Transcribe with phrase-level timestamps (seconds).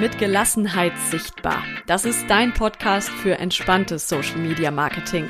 [0.00, 1.62] mit Gelassenheit sichtbar.
[1.86, 5.28] Das ist dein Podcast für entspanntes Social Media Marketing.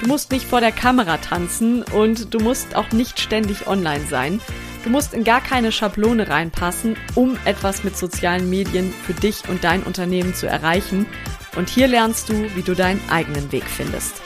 [0.00, 4.40] Du musst nicht vor der Kamera tanzen und du musst auch nicht ständig online sein.
[4.82, 9.62] Du musst in gar keine Schablone reinpassen, um etwas mit sozialen Medien für dich und
[9.62, 11.06] dein Unternehmen zu erreichen.
[11.54, 14.20] Und hier lernst du, wie du deinen eigenen Weg findest.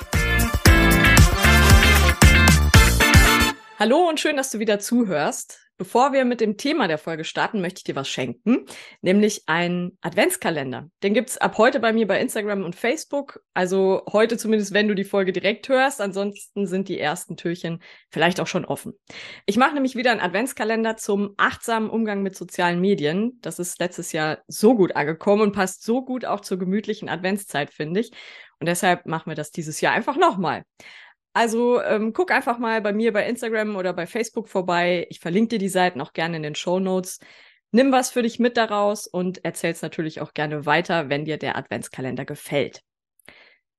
[3.79, 5.64] Hallo und schön, dass du wieder zuhörst.
[5.77, 8.65] Bevor wir mit dem Thema der Folge starten, möchte ich dir was schenken,
[9.03, 10.89] nämlich einen Adventskalender.
[11.03, 13.41] Den gibt's ab heute bei mir bei Instagram und Facebook.
[13.55, 16.01] Also heute zumindest, wenn du die Folge direkt hörst.
[16.01, 18.93] Ansonsten sind die ersten Türchen vielleicht auch schon offen.
[19.47, 23.41] Ich mache nämlich wieder einen Adventskalender zum achtsamen Umgang mit sozialen Medien.
[23.43, 27.73] Das ist letztes Jahr so gut angekommen und passt so gut auch zur gemütlichen Adventszeit,
[27.73, 28.13] finde ich.
[28.61, 30.63] Und deshalb machen wir das dieses Jahr einfach nochmal.
[31.35, 35.07] Also ähm, guck einfach mal bei mir bei Instagram oder bei Facebook vorbei.
[35.11, 37.19] Ich verlinke dir die Seiten auch gerne in den Show Notes.
[37.73, 41.57] Nimm was für dich mit daraus und erzähl's natürlich auch gerne weiter, wenn dir der
[41.57, 42.83] Adventskalender gefällt.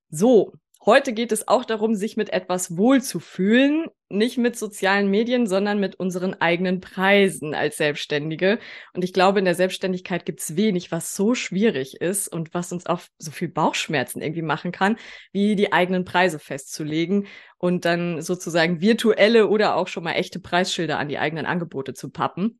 [0.09, 0.53] So,
[0.85, 5.95] Heute geht es auch darum, sich mit etwas wohlzufühlen, nicht mit sozialen Medien, sondern mit
[5.95, 8.59] unseren eigenen Preisen als Selbstständige.
[8.93, 12.71] Und ich glaube, in der Selbstständigkeit gibt es wenig, was so schwierig ist und was
[12.71, 14.97] uns auch so viel Bauchschmerzen irgendwie machen kann,
[15.31, 17.25] wie die eigenen Preise festzulegen
[17.57, 22.11] und dann sozusagen virtuelle oder auch schon mal echte Preisschilder an die eigenen Angebote zu
[22.11, 22.59] pappen.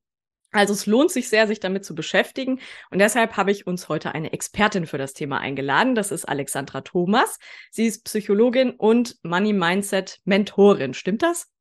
[0.56, 2.60] Also es lohnt sich sehr, sich damit zu beschäftigen.
[2.90, 5.96] Und deshalb habe ich uns heute eine Expertin für das Thema eingeladen.
[5.96, 7.40] Das ist Alexandra Thomas.
[7.72, 10.94] Sie ist Psychologin und Money Mindset Mentorin.
[10.94, 11.52] Stimmt das?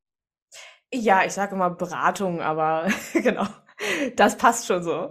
[0.93, 3.47] Ja, ich sage immer Beratung, aber genau,
[4.15, 5.11] das passt schon so.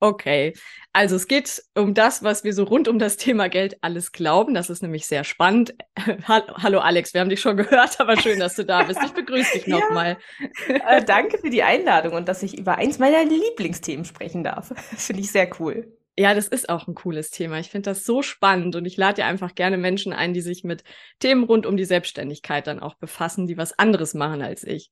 [0.00, 0.54] Okay,
[0.92, 4.54] also es geht um das, was wir so rund um das Thema Geld alles glauben.
[4.54, 5.74] Das ist nämlich sehr spannend.
[6.28, 9.00] Hallo Alex, wir haben dich schon gehört, aber schön, dass du da bist.
[9.04, 10.18] Ich begrüße dich nochmal.
[10.68, 10.98] Ja.
[10.98, 14.72] Äh, danke für die Einladung und dass ich über eins meiner Lieblingsthemen sprechen darf.
[14.90, 15.92] Das finde ich sehr cool.
[16.16, 17.58] Ja, das ist auch ein cooles Thema.
[17.58, 20.64] Ich finde das so spannend und ich lade ja einfach gerne Menschen ein, die sich
[20.64, 20.82] mit
[21.20, 24.90] Themen rund um die Selbstständigkeit dann auch befassen, die was anderes machen als ich.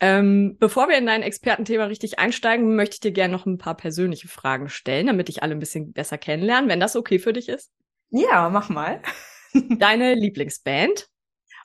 [0.00, 3.76] Ähm, bevor wir in dein Expertenthema richtig einsteigen, möchte ich dir gerne noch ein paar
[3.76, 7.48] persönliche Fragen stellen, damit ich alle ein bisschen besser kennenlernen, wenn das okay für dich
[7.48, 7.70] ist.
[8.10, 9.00] Ja, mach mal.
[9.78, 11.08] Deine Lieblingsband?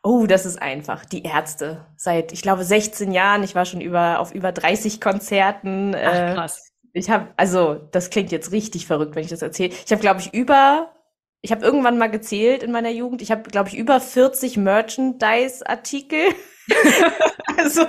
[0.01, 1.05] Oh, das ist einfach.
[1.05, 1.85] Die Ärzte.
[1.97, 3.43] Seit, ich glaube, 16 Jahren.
[3.43, 5.93] Ich war schon über, auf über 30 Konzerten.
[5.95, 6.71] Ach, äh, krass.
[6.93, 9.73] Ich habe, also das klingt jetzt richtig verrückt, wenn ich das erzähle.
[9.73, 10.95] Ich habe, glaube ich, über,
[11.41, 13.21] ich habe irgendwann mal gezählt in meiner Jugend.
[13.21, 16.19] Ich habe, glaube ich, über 40 Merchandise-Artikel.
[17.57, 17.85] also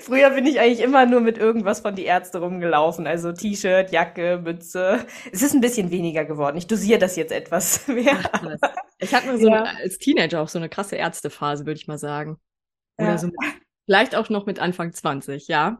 [0.00, 3.06] früher bin ich eigentlich immer nur mit irgendwas von die Ärzte rumgelaufen.
[3.06, 5.06] Also T-Shirt, Jacke, Mütze.
[5.32, 6.58] Es ist ein bisschen weniger geworden.
[6.58, 8.18] Ich dosiere das jetzt etwas mehr.
[8.32, 8.58] Ach,
[8.98, 9.62] ich hatte mal so ja.
[9.62, 12.38] eine, als Teenager auch so eine krasse Ärztephase, würde ich mal sagen.
[12.98, 13.18] Oder ja.
[13.18, 13.30] so
[13.86, 15.78] Vielleicht auch noch mit Anfang 20, ja.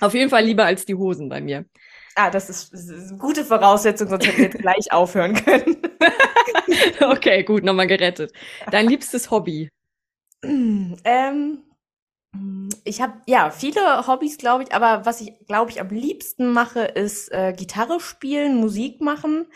[0.00, 1.66] Auf jeden Fall lieber als die Hosen bei mir.
[2.16, 5.76] Ah, das ist, das ist eine gute Voraussetzung, sonst hätten wir jetzt gleich aufhören können.
[7.00, 8.32] okay, gut, nochmal gerettet.
[8.70, 9.68] Dein liebstes Hobby?
[11.06, 11.58] Ähm,
[12.84, 16.80] ich habe ja viele Hobbys, glaube ich, aber was ich, glaube ich, am liebsten mache,
[16.80, 19.46] ist äh, Gitarre spielen, Musik machen.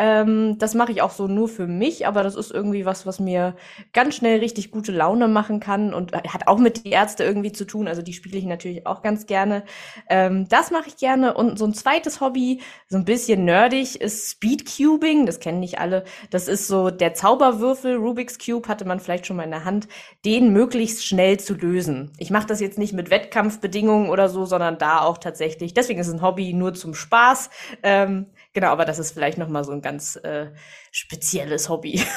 [0.00, 3.20] Ähm, das mache ich auch so nur für mich, aber das ist irgendwie was, was
[3.20, 3.54] mir
[3.92, 7.52] ganz schnell richtig gute Laune machen kann und äh, hat auch mit die Ärzte irgendwie
[7.52, 7.86] zu tun.
[7.86, 9.62] Also die spiele ich natürlich auch ganz gerne.
[10.08, 11.34] Ähm, das mache ich gerne.
[11.34, 15.26] Und so ein zweites Hobby, so ein bisschen nerdig, ist Speedcubing.
[15.26, 16.04] Das kennen nicht alle.
[16.30, 17.96] Das ist so der Zauberwürfel.
[17.96, 19.86] Rubik's Cube hatte man vielleicht schon mal in der Hand,
[20.24, 22.10] den möglichst schnell zu lösen.
[22.16, 25.74] Ich mache das jetzt nicht mit Wettkampfbedingungen oder so, sondern da auch tatsächlich.
[25.74, 27.50] Deswegen ist es ein Hobby nur zum Spaß.
[27.82, 30.52] Ähm, Genau, aber das ist vielleicht noch mal so ein ganz äh,
[30.90, 32.02] spezielles Hobby.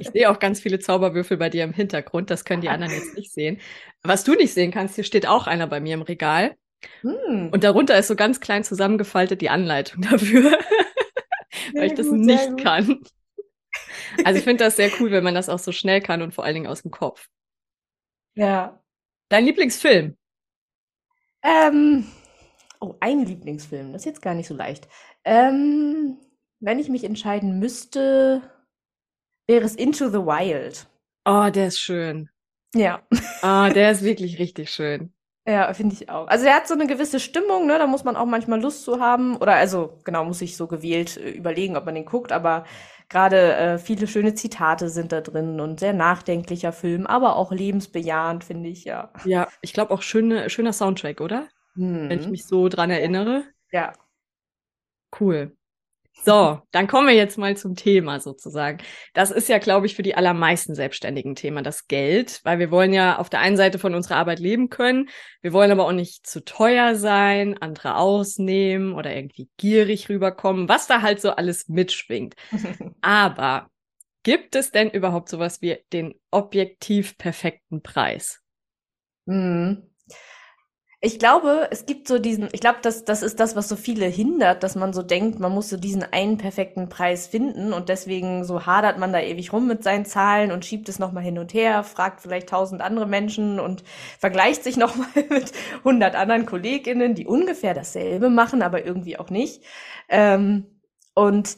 [0.00, 2.28] Ich sehe auch ganz viele Zauberwürfel bei dir im Hintergrund.
[2.28, 3.60] Das können die anderen jetzt nicht sehen.
[4.02, 6.56] Was du nicht sehen kannst, hier steht auch einer bei mir im Regal.
[7.02, 7.50] Hm.
[7.52, 10.58] Und darunter ist so ganz klein zusammengefaltet die Anleitung dafür,
[11.74, 13.00] weil ich das gut, nicht kann.
[14.24, 16.44] Also ich finde das sehr cool, wenn man das auch so schnell kann und vor
[16.44, 17.28] allen Dingen aus dem Kopf.
[18.34, 18.82] Ja.
[19.28, 20.16] Dein Lieblingsfilm?
[21.42, 22.06] Ähm,
[22.80, 23.92] oh, ein Lieblingsfilm.
[23.92, 24.88] Das ist jetzt gar nicht so leicht.
[25.24, 26.18] Ähm,
[26.60, 28.42] wenn ich mich entscheiden müsste,
[29.46, 30.86] wäre es Into the Wild.
[31.24, 32.30] Oh, der ist schön.
[32.74, 33.02] Ja.
[33.42, 35.12] Ah, der ist wirklich richtig schön.
[35.48, 36.26] Ja, finde ich auch.
[36.26, 37.78] Also er hat so eine gewisse Stimmung, ne?
[37.78, 39.36] Da muss man auch manchmal Lust zu haben.
[39.36, 42.64] Oder also, genau, muss ich so gewählt äh, überlegen, ob man den guckt, aber
[43.08, 48.42] gerade äh, viele schöne Zitate sind da drin und sehr nachdenklicher Film, aber auch lebensbejahend,
[48.42, 49.12] finde ich, ja.
[49.24, 51.46] Ja, ich glaube auch schöne, schöner Soundtrack, oder?
[51.76, 52.08] Hm.
[52.08, 53.44] Wenn ich mich so dran erinnere.
[53.70, 53.92] Ja.
[55.18, 55.56] Cool.
[56.24, 58.78] So, dann kommen wir jetzt mal zum Thema sozusagen.
[59.14, 62.92] Das ist ja, glaube ich, für die allermeisten Selbstständigen Thema, das Geld, weil wir wollen
[62.92, 65.08] ja auf der einen Seite von unserer Arbeit leben können,
[65.42, 70.86] wir wollen aber auch nicht zu teuer sein, andere ausnehmen oder irgendwie gierig rüberkommen, was
[70.86, 72.34] da halt so alles mitschwingt.
[73.02, 73.70] aber
[74.22, 78.40] gibt es denn überhaupt sowas wie den objektiv perfekten Preis?
[79.26, 79.90] Mhm.
[81.06, 84.06] Ich glaube, es gibt so diesen, ich glaube, das, das ist das, was so viele
[84.06, 88.42] hindert, dass man so denkt, man muss so diesen einen perfekten Preis finden und deswegen
[88.42, 91.54] so hadert man da ewig rum mit seinen Zahlen und schiebt es nochmal hin und
[91.54, 93.84] her, fragt vielleicht tausend andere Menschen und
[94.18, 95.52] vergleicht sich nochmal mit
[95.84, 99.62] hundert anderen KollegInnen, die ungefähr dasselbe machen, aber irgendwie auch nicht.
[100.08, 100.66] Ähm,
[101.14, 101.56] und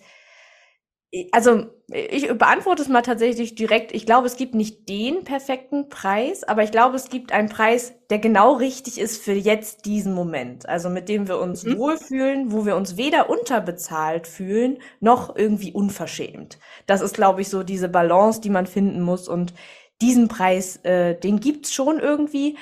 [1.32, 3.93] also ich beantworte es mal tatsächlich direkt.
[3.93, 7.94] Ich glaube, es gibt nicht den perfekten Preis, aber ich glaube, es gibt einen Preis,
[8.10, 10.69] der genau richtig ist für jetzt diesen Moment.
[10.69, 11.78] Also mit dem wir uns mhm.
[11.78, 16.58] wohlfühlen, wo wir uns weder unterbezahlt fühlen, noch irgendwie unverschämt.
[16.87, 19.26] Das ist, glaube ich, so diese Balance, die man finden muss.
[19.26, 19.54] Und
[20.02, 22.58] diesen Preis, äh, den gibt's schon irgendwie.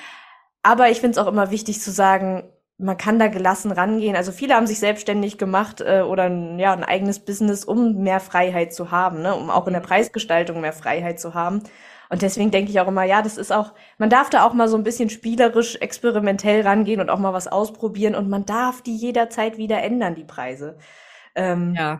[0.63, 4.15] Aber ich finde es auch immer wichtig zu sagen, man kann da gelassen rangehen.
[4.15, 8.19] Also viele haben sich selbstständig gemacht äh, oder ein, ja, ein eigenes Business, um mehr
[8.19, 9.35] Freiheit zu haben, ne?
[9.35, 11.63] um auch in der Preisgestaltung mehr Freiheit zu haben.
[12.09, 14.69] Und deswegen denke ich auch immer, ja, das ist auch, man darf da auch mal
[14.69, 18.95] so ein bisschen spielerisch, experimentell rangehen und auch mal was ausprobieren und man darf die
[18.95, 20.77] jederzeit wieder ändern, die Preise.
[21.35, 21.99] Ähm, ja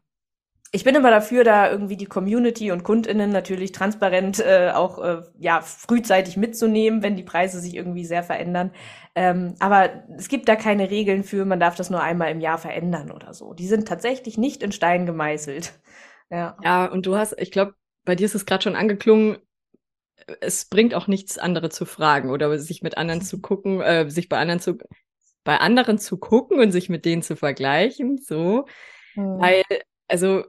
[0.77, 5.23] ich bin immer dafür, da irgendwie die Community und KundInnen natürlich transparent äh, auch äh,
[5.39, 8.71] ja frühzeitig mitzunehmen, wenn die Preise sich irgendwie sehr verändern.
[9.15, 12.59] Ähm, aber es gibt da keine Regeln für, man darf das nur einmal im Jahr
[12.59, 13.55] verändern oder so.
[13.55, 15.73] Die sind tatsächlich nicht in Stein gemeißelt.
[16.29, 19.37] Ja, ja und du hast, ich glaube, bei dir ist es gerade schon angeklungen,
[20.41, 24.27] es bringt auch nichts, andere zu fragen oder sich mit anderen zu gucken, äh, sich
[24.27, 24.77] bei anderen zu
[25.45, 28.65] bei anderen zu gucken und sich mit denen zu vergleichen, so.
[29.15, 29.39] Mhm.
[29.39, 29.63] Weil,
[30.09, 30.43] also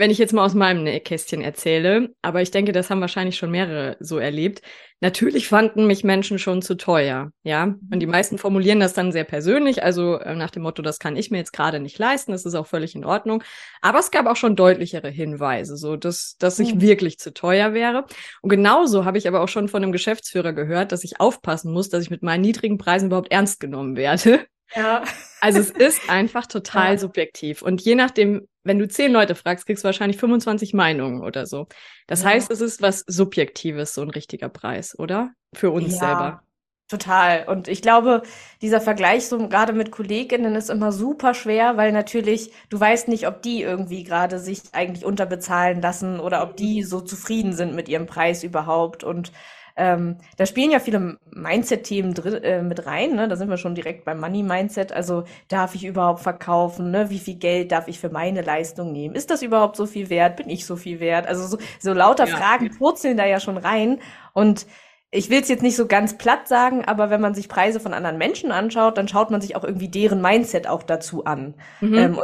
[0.00, 3.50] wenn ich jetzt mal aus meinem Kästchen erzähle, aber ich denke, das haben wahrscheinlich schon
[3.50, 4.62] mehrere so erlebt.
[5.02, 7.74] Natürlich fanden mich Menschen schon zu teuer, ja.
[7.92, 11.16] Und die meisten formulieren das dann sehr persönlich, also äh, nach dem Motto, das kann
[11.16, 13.42] ich mir jetzt gerade nicht leisten, das ist auch völlig in Ordnung.
[13.82, 16.80] Aber es gab auch schon deutlichere Hinweise, so dass, dass ich mhm.
[16.80, 18.06] wirklich zu teuer wäre.
[18.40, 21.90] Und genauso habe ich aber auch schon von einem Geschäftsführer gehört, dass ich aufpassen muss,
[21.90, 24.46] dass ich mit meinen niedrigen Preisen überhaupt ernst genommen werde.
[24.74, 25.04] Ja.
[25.40, 26.98] Also es ist einfach total ja.
[26.98, 27.62] subjektiv.
[27.62, 31.66] Und je nachdem, wenn du zehn Leute fragst, kriegst du wahrscheinlich 25 Meinungen oder so.
[32.06, 32.30] Das ja.
[32.30, 35.30] heißt, es ist was Subjektives, so ein richtiger Preis, oder?
[35.54, 36.42] Für uns ja, selber.
[36.90, 37.46] Total.
[37.46, 38.22] Und ich glaube,
[38.62, 43.28] dieser Vergleich so gerade mit Kolleginnen ist immer super schwer, weil natürlich du weißt nicht,
[43.28, 47.88] ob die irgendwie gerade sich eigentlich unterbezahlen lassen oder ob die so zufrieden sind mit
[47.88, 49.04] ihrem Preis überhaupt.
[49.04, 49.30] Und
[49.76, 53.14] ähm, da spielen ja viele Mindset-Themen äh, mit rein.
[53.14, 53.28] Ne?
[53.28, 54.92] Da sind wir schon direkt beim Money-Mindset.
[54.92, 56.90] Also darf ich überhaupt verkaufen?
[56.90, 57.10] Ne?
[57.10, 59.14] Wie viel Geld darf ich für meine Leistung nehmen?
[59.14, 60.36] Ist das überhaupt so viel wert?
[60.36, 61.26] Bin ich so viel wert?
[61.26, 62.36] Also so, so lauter ja.
[62.36, 64.00] Fragen purzeln da ja schon rein.
[64.32, 64.66] Und
[65.10, 67.94] ich will es jetzt nicht so ganz platt sagen, aber wenn man sich Preise von
[67.94, 71.54] anderen Menschen anschaut, dann schaut man sich auch irgendwie deren Mindset auch dazu an.
[71.80, 71.94] Mhm.
[71.94, 72.20] Ähm,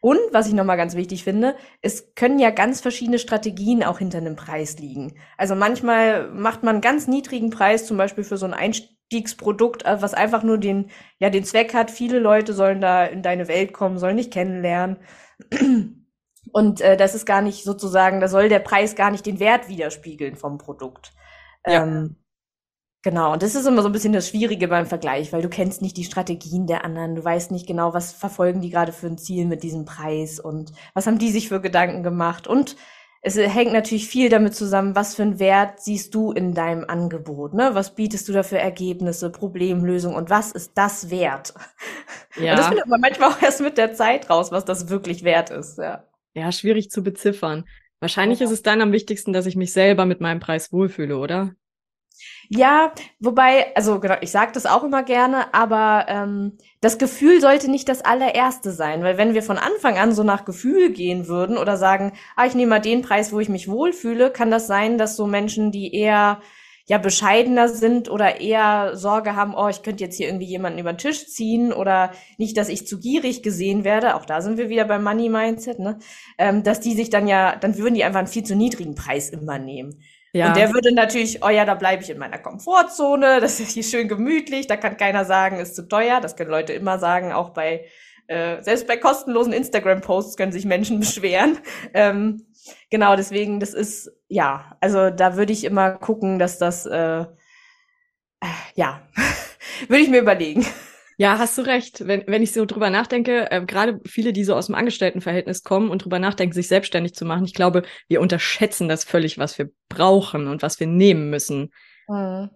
[0.00, 4.18] und was ich nochmal ganz wichtig finde, es können ja ganz verschiedene Strategien auch hinter
[4.18, 5.14] einem Preis liegen.
[5.36, 10.00] Also manchmal macht man einen ganz niedrigen Preis, zum Beispiel für so ein Einstiegsprodukt, äh,
[10.00, 13.74] was einfach nur den, ja, den Zweck hat, viele Leute sollen da in deine Welt
[13.74, 14.96] kommen, sollen dich kennenlernen.
[16.52, 19.68] Und äh, das ist gar nicht sozusagen, da soll der Preis gar nicht den Wert
[19.68, 21.12] widerspiegeln vom Produkt.
[21.66, 21.82] Ja.
[21.82, 22.16] Ähm,
[23.02, 25.80] Genau, und das ist immer so ein bisschen das Schwierige beim Vergleich, weil du kennst
[25.80, 29.16] nicht die Strategien der anderen, du weißt nicht genau, was verfolgen die gerade für ein
[29.16, 32.46] Ziel mit diesem Preis und was haben die sich für Gedanken gemacht.
[32.46, 32.76] Und
[33.22, 37.54] es hängt natürlich viel damit zusammen, was für einen Wert siehst du in deinem Angebot,
[37.54, 37.70] ne?
[37.72, 41.54] Was bietest du da für Ergebnisse, Problemlösung und was ist das wert?
[42.36, 42.52] Ja.
[42.52, 45.50] Und das findet man manchmal auch erst mit der Zeit raus, was das wirklich wert
[45.50, 46.04] ist, ja.
[46.32, 47.64] Ja, schwierig zu beziffern.
[47.98, 48.46] Wahrscheinlich ja.
[48.46, 51.54] ist es dann am wichtigsten, dass ich mich selber mit meinem Preis wohlfühle, oder?
[52.48, 57.70] Ja, wobei, also genau, ich sage das auch immer gerne, aber ähm, das Gefühl sollte
[57.70, 61.56] nicht das allererste sein, weil wenn wir von Anfang an so nach Gefühl gehen würden
[61.56, 64.98] oder sagen, ah, ich nehme mal den Preis, wo ich mich wohlfühle, kann das sein,
[64.98, 66.40] dass so Menschen, die eher
[66.90, 70.92] ja bescheidener sind oder eher Sorge haben, oh, ich könnte jetzt hier irgendwie jemanden über
[70.92, 74.68] den Tisch ziehen oder nicht, dass ich zu gierig gesehen werde, auch da sind wir
[74.70, 76.00] wieder beim Money Mindset, ne?
[76.36, 79.30] Ähm, dass die sich dann ja, dann würden die einfach einen viel zu niedrigen Preis
[79.30, 80.02] immer nehmen.
[80.32, 80.48] Ja.
[80.48, 83.82] Und der würde natürlich, oh ja, da bleibe ich in meiner Komfortzone, das ist hier
[83.82, 86.20] schön gemütlich, da kann keiner sagen, ist zu teuer.
[86.20, 87.86] Das können Leute immer sagen, auch bei,
[88.28, 91.58] äh, selbst bei kostenlosen Instagram-Posts können sich Menschen beschweren.
[91.92, 92.46] Ähm,
[92.90, 97.24] genau, deswegen, das ist, ja, also da würde ich immer gucken, dass das, äh,
[98.74, 99.02] ja,
[99.88, 100.64] würde ich mir überlegen.
[101.20, 102.06] Ja, hast du recht.
[102.06, 105.90] Wenn, wenn ich so drüber nachdenke, äh, gerade viele, die so aus dem Angestelltenverhältnis kommen
[105.90, 109.68] und drüber nachdenken, sich selbstständig zu machen, ich glaube, wir unterschätzen das völlig, was wir
[109.90, 111.72] brauchen und was wir nehmen müssen.
[112.08, 112.48] Mhm.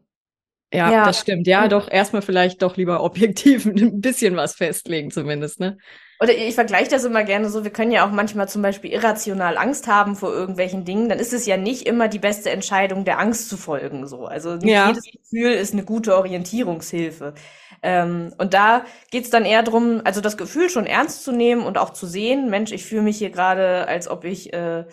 [0.72, 1.46] Ja, ja, das stimmt.
[1.46, 5.76] Ja, doch erstmal vielleicht doch lieber objektiv ein bisschen was festlegen zumindest, ne?
[6.20, 9.58] Oder ich vergleiche das immer gerne so, wir können ja auch manchmal zum Beispiel irrational
[9.58, 13.18] Angst haben vor irgendwelchen Dingen, dann ist es ja nicht immer die beste Entscheidung, der
[13.18, 14.06] Angst zu folgen.
[14.06, 14.26] So.
[14.26, 14.88] Also nicht ja.
[14.88, 17.34] jedes Gefühl ist eine gute Orientierungshilfe.
[17.82, 21.76] Ähm, und da geht's dann eher drum, also das Gefühl schon ernst zu nehmen und
[21.76, 24.84] auch zu sehen, Mensch, ich fühle mich hier gerade, als ob ich äh,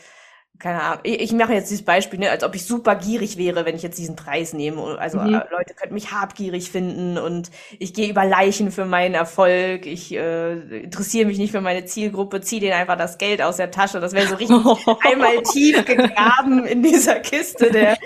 [0.62, 3.66] keine Ahnung, ich, ich mache jetzt dieses Beispiel, ne, als ob ich super gierig wäre,
[3.66, 4.98] wenn ich jetzt diesen Preis nehme.
[5.00, 5.34] Also mhm.
[5.34, 7.50] Äh, Leute könnten mich habgierig finden und
[7.80, 9.86] ich gehe über Leichen für meinen Erfolg.
[9.88, 13.72] Ich äh, interessiere mich nicht für meine Zielgruppe, ziehe denen einfach das Geld aus der
[13.72, 14.00] Tasche.
[14.00, 14.58] Das wäre so richtig
[15.12, 17.98] einmal tief gegraben in dieser Kiste der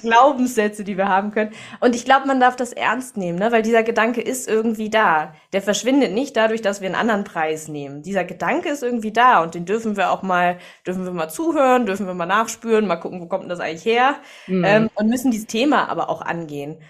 [0.00, 1.50] Glaubenssätze, die wir haben können.
[1.80, 3.52] Und ich glaube, man darf das ernst nehmen, ne?
[3.52, 5.34] weil dieser Gedanke ist irgendwie da.
[5.52, 8.02] Der verschwindet nicht dadurch, dass wir einen anderen Preis nehmen.
[8.02, 11.84] Dieser Gedanke ist irgendwie da und den dürfen wir auch mal, dürfen wir mal zuhören,
[11.84, 14.64] dürfen wir mal nachspüren, mal gucken, wo kommt denn das eigentlich her mhm.
[14.64, 16.80] ähm, und müssen dieses Thema aber auch angehen.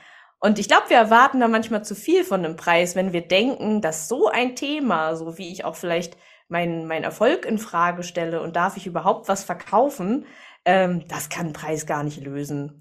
[0.40, 3.80] Und ich glaube, wir erwarten da manchmal zu viel von einem Preis, wenn wir denken,
[3.80, 6.16] dass so ein Thema, so wie ich auch vielleicht
[6.48, 10.26] meinen mein Erfolg in Frage stelle und darf ich überhaupt was verkaufen,
[10.64, 12.80] ähm, das kann ein Preis gar nicht lösen.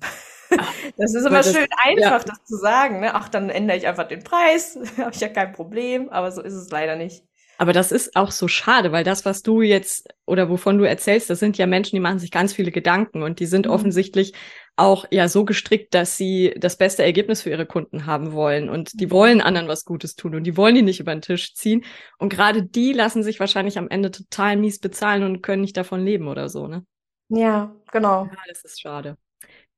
[0.57, 2.23] Ach, das ist immer das, schön einfach, ja.
[2.25, 2.99] das zu sagen.
[2.99, 3.13] Ne?
[3.13, 6.53] Ach, dann ändere ich einfach den Preis, habe ich ja kein Problem, aber so ist
[6.53, 7.26] es leider nicht.
[7.57, 11.29] Aber das ist auch so schade, weil das, was du jetzt oder wovon du erzählst,
[11.29, 13.71] das sind ja Menschen, die machen sich ganz viele Gedanken und die sind mhm.
[13.71, 14.33] offensichtlich
[14.75, 18.99] auch ja so gestrickt, dass sie das beste Ergebnis für ihre Kunden haben wollen und
[18.99, 21.83] die wollen anderen was Gutes tun und die wollen die nicht über den Tisch ziehen
[22.19, 26.05] und gerade die lassen sich wahrscheinlich am Ende total mies bezahlen und können nicht davon
[26.05, 26.85] leben oder so, ne?
[27.29, 28.25] Ja, genau.
[28.25, 29.17] Ja, das ist schade.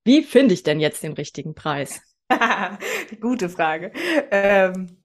[0.04, 2.02] Wie finde ich denn jetzt den richtigen Preis?
[3.22, 3.92] Gute Frage.
[4.30, 4.99] Ähm,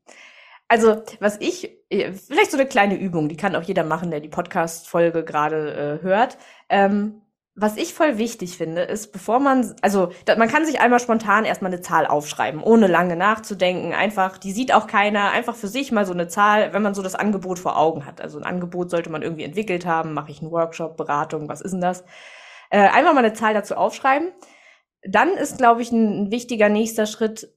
[0.69, 4.21] also, was ich, äh, vielleicht so eine kleine Übung, die kann auch jeder machen, der
[4.21, 6.39] die Podcast-Folge gerade äh, hört.
[6.69, 7.21] Ähm,
[7.57, 11.45] was ich voll wichtig finde, ist, bevor man, also da, man kann sich einmal spontan
[11.45, 13.93] erstmal eine Zahl aufschreiben, ohne lange nachzudenken.
[13.93, 17.03] Einfach, die sieht auch keiner, einfach für sich mal so eine Zahl, wenn man so
[17.03, 18.21] das Angebot vor Augen hat.
[18.21, 21.71] Also ein Angebot sollte man irgendwie entwickelt haben, mache ich einen Workshop, Beratung, was ist
[21.71, 22.03] denn das?
[22.71, 24.33] Äh, einfach mal eine Zahl dazu aufschreiben.
[25.07, 27.54] Dann ist, glaube ich, ein, ein wichtiger nächster Schritt,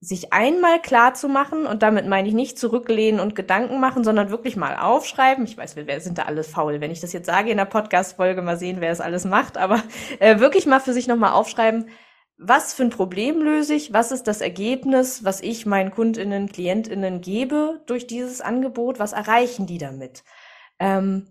[0.00, 4.30] sich einmal klar zu machen, und damit meine ich nicht zurücklehnen und Gedanken machen, sondern
[4.30, 5.44] wirklich mal aufschreiben.
[5.44, 6.80] Ich weiß, wir sind da alles faul.
[6.80, 9.82] Wenn ich das jetzt sage in der Podcast-Folge, mal sehen, wer es alles macht, aber
[10.20, 11.88] äh, wirklich mal für sich nochmal aufschreiben,
[12.36, 17.20] was für ein Problem löse ich, was ist das Ergebnis, was ich meinen Kundinnen, Klientinnen
[17.20, 20.22] gebe durch dieses Angebot, was erreichen die damit?
[20.78, 21.26] Ähm,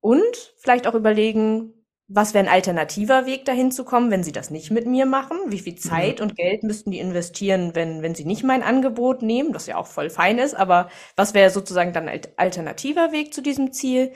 [0.00, 4.50] und vielleicht auch überlegen, was wäre ein alternativer Weg, dahin zu kommen, wenn sie das
[4.50, 5.38] nicht mit mir machen?
[5.46, 6.24] Wie viel Zeit mhm.
[6.24, 9.52] und Geld müssten die investieren, wenn, wenn sie nicht mein Angebot nehmen?
[9.52, 13.40] Das ja auch voll fein ist, aber was wäre sozusagen dann ein alternativer Weg zu
[13.40, 14.12] diesem Ziel?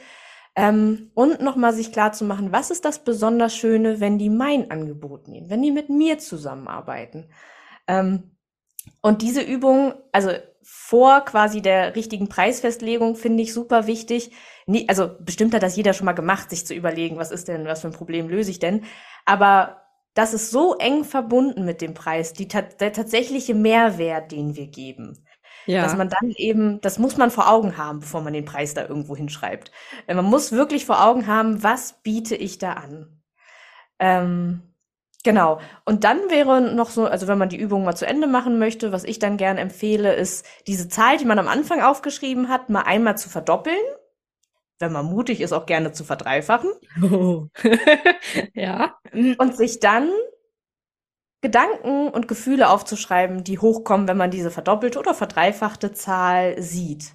[0.54, 4.70] Ähm, und nochmal sich klar zu machen, was ist das besonders Schöne, wenn die mein
[4.70, 7.30] Angebot nehmen, wenn die mit mir zusammenarbeiten?
[7.86, 8.32] Ähm,
[9.00, 10.30] und diese Übung, also
[10.70, 14.32] vor quasi der richtigen Preisfestlegung, finde ich super wichtig,
[14.66, 17.64] nie, also bestimmt hat das jeder schon mal gemacht, sich zu überlegen, was ist denn,
[17.64, 18.84] was für ein Problem löse ich denn.
[19.24, 19.82] Aber
[20.12, 25.24] das ist so eng verbunden mit dem Preis, die, der tatsächliche Mehrwert, den wir geben.
[25.64, 25.82] Ja.
[25.82, 28.86] Dass man dann eben, das muss man vor Augen haben, bevor man den Preis da
[28.86, 29.72] irgendwo hinschreibt.
[30.06, 33.22] Äh, man muss wirklich vor Augen haben, was biete ich da an.
[33.98, 34.62] Ähm,
[35.24, 35.60] genau.
[35.84, 38.92] Und dann wäre noch so, also wenn man die Übung mal zu Ende machen möchte,
[38.92, 42.82] was ich dann gern empfehle, ist diese Zahl, die man am Anfang aufgeschrieben hat, mal
[42.82, 43.78] einmal zu verdoppeln
[44.78, 46.70] wenn man mutig ist, auch gerne zu verdreifachen.
[47.02, 47.46] Oh.
[48.54, 48.96] ja.
[49.38, 50.10] Und sich dann
[51.40, 57.12] Gedanken und Gefühle aufzuschreiben, die hochkommen, wenn man diese verdoppelte oder verdreifachte Zahl sieht.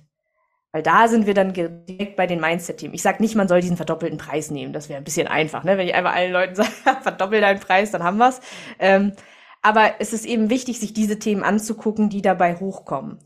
[0.73, 2.95] Weil da sind wir dann direkt bei den Mindset-Themen.
[2.95, 4.73] Ich sage nicht, man soll diesen verdoppelten Preis nehmen.
[4.73, 5.77] Das wäre ein bisschen einfach, ne?
[5.77, 8.41] Wenn ich einfach allen Leuten sage, verdoppel deinen Preis, dann haben wir's.
[8.79, 9.13] Ähm,
[9.61, 13.19] aber es ist eben wichtig, sich diese Themen anzugucken, die dabei hochkommen.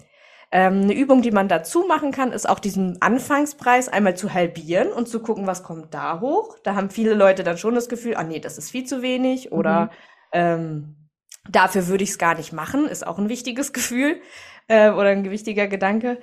[0.52, 4.90] Ähm, eine Übung, die man dazu machen kann, ist auch diesen Anfangspreis einmal zu halbieren
[4.90, 6.58] und zu gucken, was kommt da hoch.
[6.64, 9.52] Da haben viele Leute dann schon das Gefühl, ah nee, das ist viel zu wenig
[9.52, 9.90] oder mhm.
[10.34, 10.96] ähm,
[11.50, 14.22] dafür würde ich es gar nicht machen, ist auch ein wichtiges Gefühl
[14.68, 16.20] äh, oder ein wichtiger Gedanke.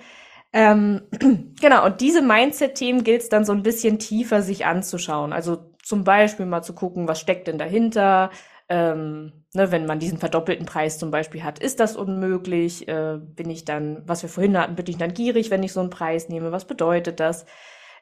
[0.54, 1.02] Ähm,
[1.60, 5.32] genau, und diese Mindset-Themen gilt es dann so ein bisschen tiefer sich anzuschauen.
[5.32, 8.30] Also zum Beispiel mal zu gucken, was steckt denn dahinter,
[8.68, 12.86] ähm, ne, wenn man diesen verdoppelten Preis zum Beispiel hat, ist das unmöglich?
[12.86, 15.80] Äh, bin ich dann, was wir vorhin hatten, bin ich dann gierig, wenn ich so
[15.80, 16.52] einen Preis nehme?
[16.52, 17.46] Was bedeutet das?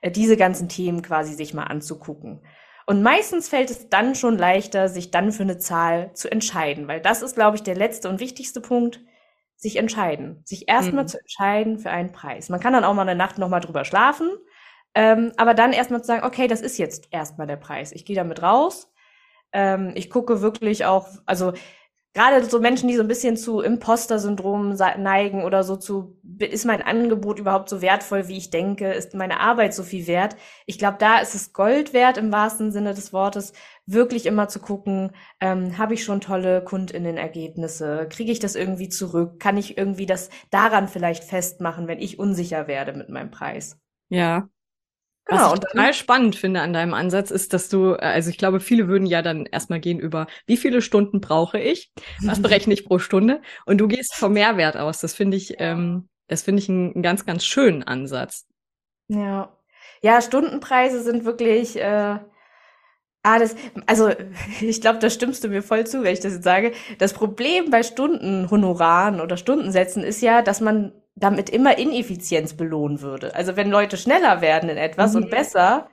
[0.02, 2.42] Äh, diese ganzen Themen quasi sich mal anzugucken.
[2.86, 7.00] Und meistens fällt es dann schon leichter, sich dann für eine Zahl zu entscheiden, weil
[7.00, 9.00] das ist, glaube ich, der letzte und wichtigste Punkt,
[9.62, 10.42] sich entscheiden.
[10.44, 11.08] Sich erstmal Mhm.
[11.08, 12.48] zu entscheiden für einen Preis.
[12.50, 14.30] Man kann dann auch mal eine Nacht nochmal drüber schlafen,
[14.94, 17.92] ähm, aber dann erstmal zu sagen, okay, das ist jetzt erstmal der Preis.
[17.92, 18.92] Ich gehe damit raus.
[19.52, 21.52] Ähm, ich gucke wirklich auch, also
[22.14, 26.82] gerade so Menschen, die so ein bisschen zu Imposter-Syndrom neigen oder so zu, ist mein
[26.82, 28.92] Angebot überhaupt so wertvoll, wie ich denke?
[28.92, 30.36] Ist meine Arbeit so viel wert?
[30.66, 33.52] Ich glaube, da ist es Gold wert im wahrsten Sinne des Wortes,
[33.86, 38.06] wirklich immer zu gucken, ähm, habe ich schon tolle KundInnen-Ergebnisse?
[38.10, 39.40] Kriege ich das irgendwie zurück?
[39.40, 43.78] Kann ich irgendwie das daran vielleicht festmachen, wenn ich unsicher werde mit meinem Preis?
[44.08, 44.48] Ja.
[45.26, 48.38] Genau, Was ich total spannend finde an deinem Ansatz ist, dass du, äh, also ich
[48.38, 51.92] glaube, viele würden ja dann erstmal gehen über, wie viele Stunden brauche ich?
[52.22, 53.40] Was berechne ich pro Stunde?
[53.64, 55.00] Und du gehst vom Mehrwert aus.
[55.00, 58.46] Das finde ich, ähm, das finde ich einen, einen ganz, ganz schönen Ansatz.
[59.08, 59.56] Ja.
[60.02, 62.18] Ja, Stundenpreise sind wirklich, äh,
[63.22, 63.54] ah, das,
[63.86, 64.10] also
[64.60, 66.72] ich glaube, da stimmst du mir voll zu, wenn ich das jetzt sage.
[66.98, 73.34] Das Problem bei Stundenhonoraren oder Stundensätzen ist ja, dass man damit immer Ineffizienz belohnen würde.
[73.34, 75.24] Also wenn Leute schneller werden in etwas Mhm.
[75.24, 75.88] und besser,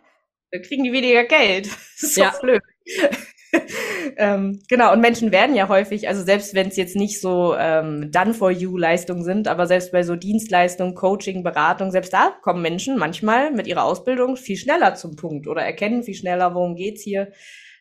[0.52, 1.68] dann kriegen die weniger Geld.
[2.02, 2.34] Das ist so Ja.
[2.42, 2.62] blöd.
[4.18, 8.12] ähm, genau, und Menschen werden ja häufig, also selbst wenn es jetzt nicht so ähm,
[8.12, 13.68] Done-for-You-Leistungen sind, aber selbst bei so Dienstleistungen, Coaching, Beratung, selbst da kommen Menschen manchmal mit
[13.68, 17.32] ihrer Ausbildung viel schneller zum Punkt oder erkennen viel schneller, worum geht's hier.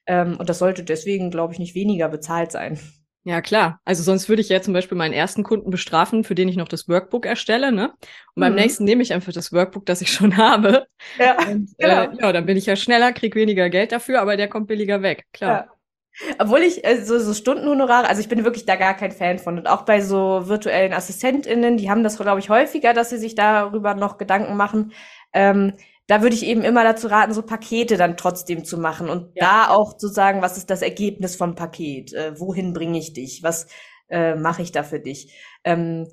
[0.07, 2.79] Ähm, und das sollte deswegen, glaube ich, nicht weniger bezahlt sein.
[3.25, 3.81] Ja, klar.
[3.85, 6.69] Also sonst würde ich ja zum Beispiel meinen ersten Kunden bestrafen, für den ich noch
[6.69, 7.91] das Workbook erstelle, ne?
[8.35, 8.55] Und beim Mhm.
[8.55, 10.87] nächsten nehme ich einfach das Workbook, das ich schon habe.
[11.19, 12.09] Ja, Und, Genau.
[12.11, 15.03] äh, ja, dann bin ich ja schneller, krieg weniger Geld dafür, aber der kommt billiger
[15.03, 15.27] weg.
[15.33, 15.65] Klar.
[15.65, 16.39] Ja.
[16.39, 19.59] Obwohl ich äh, so, so Stundenhonorare, also ich bin wirklich da gar kein Fan von.
[19.59, 23.35] Und auch bei so virtuellen AssistentInnen, die haben das, glaube ich, häufiger, dass sie sich
[23.37, 24.93] darüber noch Gedanken machen.
[25.33, 25.75] Ähm,
[26.09, 29.67] da würde ich eben immer dazu raten, so Pakete dann trotzdem zu machen und Ja.
[29.69, 32.13] da auch zu sagen, was ist das Ergebnis vom Paket?
[32.15, 33.43] Äh, wohin bringe ich dich?
[33.45, 33.69] Was
[34.11, 35.35] äh, mache ich da für dich?
[35.65, 36.09] Ähm,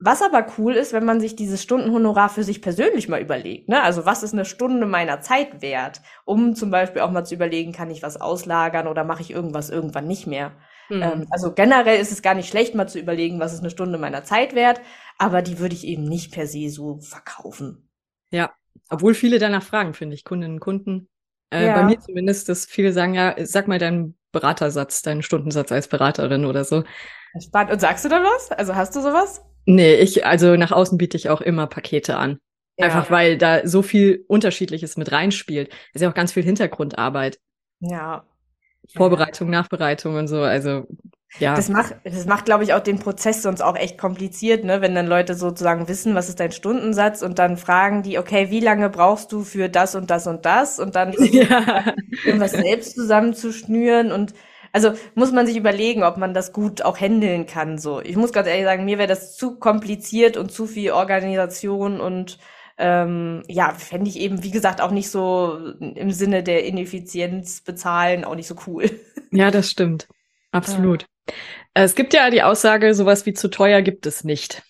[0.00, 3.68] was aber cool ist, wenn man sich dieses Stundenhonorar für sich persönlich mal überlegt.
[3.68, 3.82] Ne?
[3.82, 6.02] Also was ist eine Stunde meiner Zeit wert?
[6.24, 9.70] Um zum Beispiel auch mal zu überlegen, kann ich was auslagern oder mache ich irgendwas
[9.70, 10.52] irgendwann nicht mehr?
[10.88, 11.02] Hm.
[11.02, 13.98] Ähm, also generell ist es gar nicht schlecht, mal zu überlegen, was ist eine Stunde
[13.98, 14.80] meiner Zeit wert,
[15.18, 17.88] aber die würde ich eben nicht per se so verkaufen.
[18.94, 21.08] Obwohl viele danach fragen, finde ich, Kundinnen und Kunden.
[21.50, 21.74] Äh, Ja.
[21.74, 26.44] Bei mir zumindest, dass viele sagen, ja, sag mal deinen Beratersatz, deinen Stundensatz als Beraterin
[26.44, 26.84] oder so.
[27.40, 27.72] Spannend.
[27.72, 28.50] Und sagst du da was?
[28.52, 29.42] Also hast du sowas?
[29.66, 32.38] Nee, ich, also nach außen biete ich auch immer Pakete an.
[32.80, 35.68] Einfach weil da so viel Unterschiedliches mit reinspielt.
[35.90, 37.38] Es ist ja auch ganz viel Hintergrundarbeit.
[37.80, 38.24] Ja.
[38.94, 40.42] Vorbereitung, Nachbereitung und so.
[40.42, 40.86] Also,
[41.38, 41.56] ja.
[41.56, 44.80] Das macht, das macht, glaube ich, auch den Prozess sonst auch echt kompliziert, ne?
[44.80, 48.60] Wenn dann Leute sozusagen wissen, was ist dein Stundensatz und dann fragen die, okay, wie
[48.60, 51.94] lange brauchst du für das und das und das und dann ja.
[52.24, 54.34] irgendwas selbst zusammenzuschnüren und
[54.72, 57.78] also muss man sich überlegen, ob man das gut auch handeln kann.
[57.78, 62.00] So, ich muss ganz ehrlich sagen, mir wäre das zu kompliziert und zu viel Organisation
[62.00, 62.38] und
[62.76, 68.24] ähm, ja, fände ich eben, wie gesagt, auch nicht so im Sinne der Ineffizienz bezahlen,
[68.24, 68.90] auch nicht so cool.
[69.30, 70.08] Ja, das stimmt.
[70.50, 71.02] Absolut.
[71.02, 71.06] Äh,
[71.74, 74.62] Es gibt ja die Aussage, sowas wie zu teuer gibt es nicht.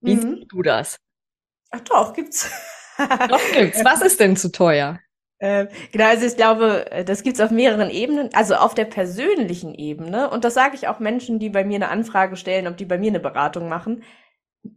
[0.00, 0.20] Wie Mhm.
[0.20, 0.98] siehst du das?
[1.70, 2.50] Ach doch, gibt's.
[3.28, 3.84] Doch gibt's.
[3.84, 4.98] Was ist denn zu teuer?
[5.40, 9.74] Ähm, genau, also ich glaube, äh, das gibt's auf mehreren Ebenen, also auf der persönlichen
[9.74, 10.30] Ebene.
[10.30, 12.98] Und das sage ich auch Menschen, die bei mir eine Anfrage stellen, ob die bei
[12.98, 14.02] mir eine Beratung machen.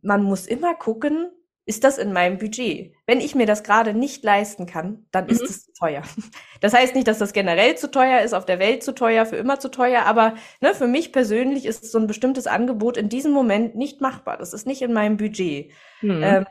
[0.02, 1.32] Man muss immer gucken,
[1.72, 2.94] ist das in meinem Budget?
[3.08, 5.48] Wenn ich mir das gerade nicht leisten kann, dann ist Mhm.
[5.50, 6.02] es zu teuer.
[6.62, 9.38] Das heißt nicht, dass das generell zu teuer ist, auf der Welt zu teuer, für
[9.38, 13.32] immer zu teuer, aber ne, für mich persönlich ist so ein bestimmtes Angebot in diesem
[13.32, 14.38] Moment nicht machbar.
[14.38, 15.72] Das ist nicht in meinem Budget.
[16.02, 16.22] Hm.
[16.22, 16.46] Ähm,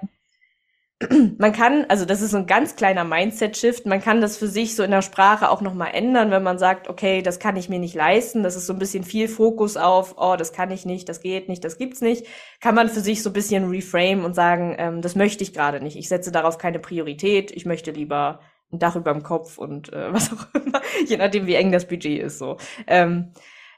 [1.38, 4.76] man kann, also das ist so ein ganz kleiner Mindset-Shift, man kann das für sich
[4.76, 7.78] so in der Sprache auch nochmal ändern, wenn man sagt, okay, das kann ich mir
[7.78, 11.08] nicht leisten, das ist so ein bisschen viel Fokus auf, oh, das kann ich nicht,
[11.08, 12.26] das geht nicht, das gibt's nicht,
[12.60, 15.82] kann man für sich so ein bisschen reframe und sagen, ähm, das möchte ich gerade
[15.82, 19.90] nicht, ich setze darauf keine Priorität, ich möchte lieber ein Dach über dem Kopf und
[19.94, 22.58] äh, was auch immer, je nachdem, wie eng das Budget ist, so.
[22.86, 23.32] Ähm,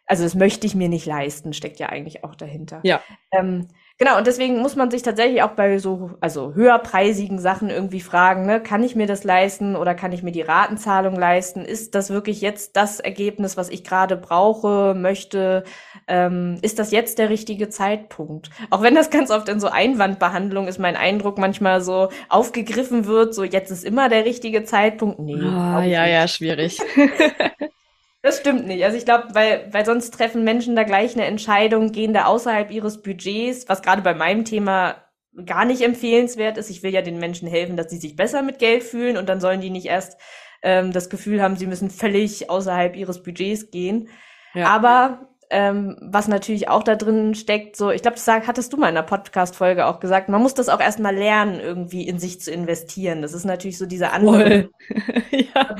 [0.07, 2.81] also das möchte ich mir nicht leisten, steckt ja eigentlich auch dahinter.
[2.83, 3.01] Ja.
[3.31, 8.01] Ähm, genau, und deswegen muss man sich tatsächlich auch bei so, also höherpreisigen Sachen irgendwie
[8.01, 11.65] fragen, ne, kann ich mir das leisten oder kann ich mir die Ratenzahlung leisten?
[11.65, 15.65] Ist das wirklich jetzt das Ergebnis, was ich gerade brauche, möchte?
[16.09, 18.51] Ähm, ist das jetzt der richtige Zeitpunkt?
[18.71, 23.35] Auch wenn das ganz oft in so Einwandbehandlung ist mein Eindruck manchmal so aufgegriffen wird,
[23.35, 25.19] so jetzt ist immer der richtige Zeitpunkt.
[25.21, 25.35] Nee.
[25.43, 26.13] Ah, ich ja, nicht.
[26.13, 26.79] ja, schwierig.
[28.23, 28.85] Das stimmt nicht.
[28.85, 32.71] Also ich glaube, weil, weil sonst treffen Menschen da gleich eine Entscheidung, gehen da außerhalb
[32.71, 34.97] ihres Budgets, was gerade bei meinem Thema
[35.45, 36.71] gar nicht empfehlenswert ist.
[36.71, 39.41] Ich will ja den Menschen helfen, dass sie sich besser mit Geld fühlen und dann
[39.41, 40.19] sollen die nicht erst
[40.63, 44.09] ähm, das Gefühl haben, sie müssen völlig außerhalb ihres Budgets gehen.
[44.55, 44.69] Ja.
[44.69, 48.77] Aber ähm, was natürlich auch da drin steckt, so, ich glaube, das sag, hattest du
[48.77, 52.41] mal in der Podcast-Folge auch gesagt, man muss das auch erstmal lernen, irgendwie in sich
[52.41, 53.21] zu investieren.
[53.21, 54.71] Das ist natürlich so diese andere.
[55.31, 55.77] ja.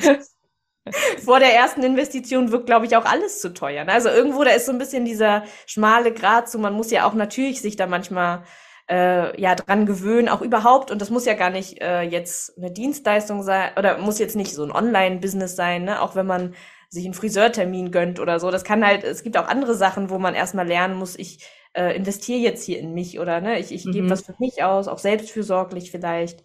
[1.23, 3.85] Vor der ersten Investition wirkt, glaube ich, auch alles zu teuer.
[3.85, 3.93] Ne?
[3.93, 7.13] Also irgendwo, da ist so ein bisschen dieser schmale Grat zu, man muss ja auch
[7.13, 8.43] natürlich sich da manchmal
[8.89, 10.91] äh, ja dran gewöhnen, auch überhaupt.
[10.91, 14.53] Und das muss ja gar nicht äh, jetzt eine Dienstleistung sein oder muss jetzt nicht
[14.53, 16.01] so ein Online-Business sein, ne?
[16.01, 16.53] auch wenn man
[16.89, 18.51] sich einen Friseurtermin gönnt oder so.
[18.51, 21.39] Das kann halt, es gibt auch andere Sachen, wo man erstmal lernen muss, ich
[21.73, 23.91] äh, investiere jetzt hier in mich oder ne, ich, ich mhm.
[23.91, 26.43] gebe was für mich aus, auch selbstfürsorglich vielleicht.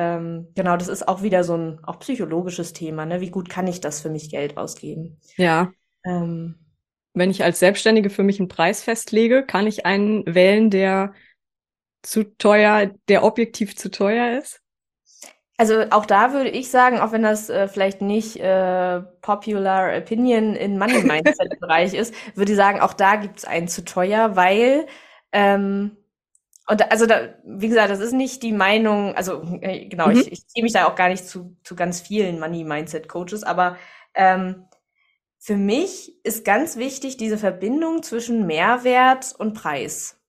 [0.00, 3.20] Ähm, genau, das ist auch wieder so ein auch psychologisches Thema, ne?
[3.20, 5.20] Wie gut kann ich das für mich Geld ausgeben?
[5.36, 5.72] Ja.
[6.04, 6.54] Ähm,
[7.12, 11.12] Wenn ich als Selbstständige für mich einen Preis festlege, kann ich einen wählen, der
[12.02, 14.62] zu teuer, der objektiv zu teuer ist?
[15.58, 20.54] Also auch da würde ich sagen, auch wenn das äh, vielleicht nicht äh, popular opinion
[20.54, 24.34] in Money Mindset Bereich ist, würde ich sagen, auch da gibt es einen zu teuer,
[24.34, 24.86] weil
[25.32, 25.98] ähm,
[26.70, 30.20] und also da, wie gesagt, das ist nicht die Meinung, also äh, genau, mhm.
[30.20, 33.42] ich, ich ziehe mich da auch gar nicht zu, zu ganz vielen Money Mindset Coaches,
[33.42, 33.76] aber
[34.14, 34.66] ähm,
[35.36, 40.20] für mich ist ganz wichtig diese Verbindung zwischen Mehrwert und Preis.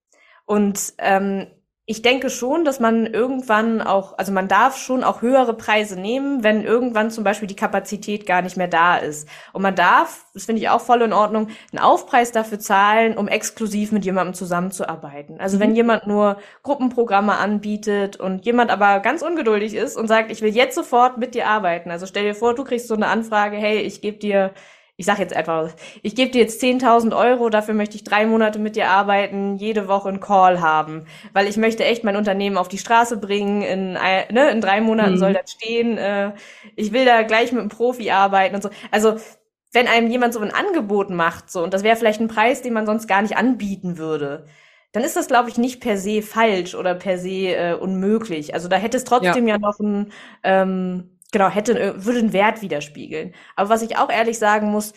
[0.46, 1.46] Und ähm,
[1.88, 6.44] ich denke schon, dass man irgendwann auch, also man darf schon auch höhere Preise nehmen,
[6.44, 9.28] wenn irgendwann zum Beispiel die Kapazität gar nicht mehr da ist.
[9.52, 13.28] Und man darf, das finde ich auch voll in Ordnung, einen Aufpreis dafür zahlen, um
[13.28, 15.40] exklusiv mit jemandem zusammenzuarbeiten.
[15.40, 15.62] Also mhm.
[15.62, 20.54] wenn jemand nur Gruppenprogramme anbietet und jemand aber ganz ungeduldig ist und sagt, ich will
[20.54, 21.90] jetzt sofort mit dir arbeiten.
[21.90, 24.54] Also stell dir vor, du kriegst so eine Anfrage, hey, ich gebe dir
[25.02, 25.72] ich sage jetzt einfach,
[26.04, 29.88] ich gebe dir jetzt 10.000 Euro, dafür möchte ich drei Monate mit dir arbeiten, jede
[29.88, 33.94] Woche einen Call haben, weil ich möchte echt mein Unternehmen auf die Straße bringen, in,
[33.94, 35.18] ne, in drei Monaten mhm.
[35.18, 36.34] soll das stehen, äh,
[36.76, 38.70] ich will da gleich mit einem Profi arbeiten und so.
[38.92, 39.16] Also
[39.74, 42.74] wenn einem jemand so ein Angebot macht, so, und das wäre vielleicht ein Preis, den
[42.74, 44.46] man sonst gar nicht anbieten würde,
[44.92, 48.54] dann ist das, glaube ich, nicht per se falsch oder per se äh, unmöglich.
[48.54, 50.12] Also da hätte es trotzdem ja, ja noch ein
[50.44, 53.34] ähm, genau, hätte, äh, würde einen Wert widerspiegeln.
[53.56, 54.94] Aber was ich auch ehrlich sagen muss,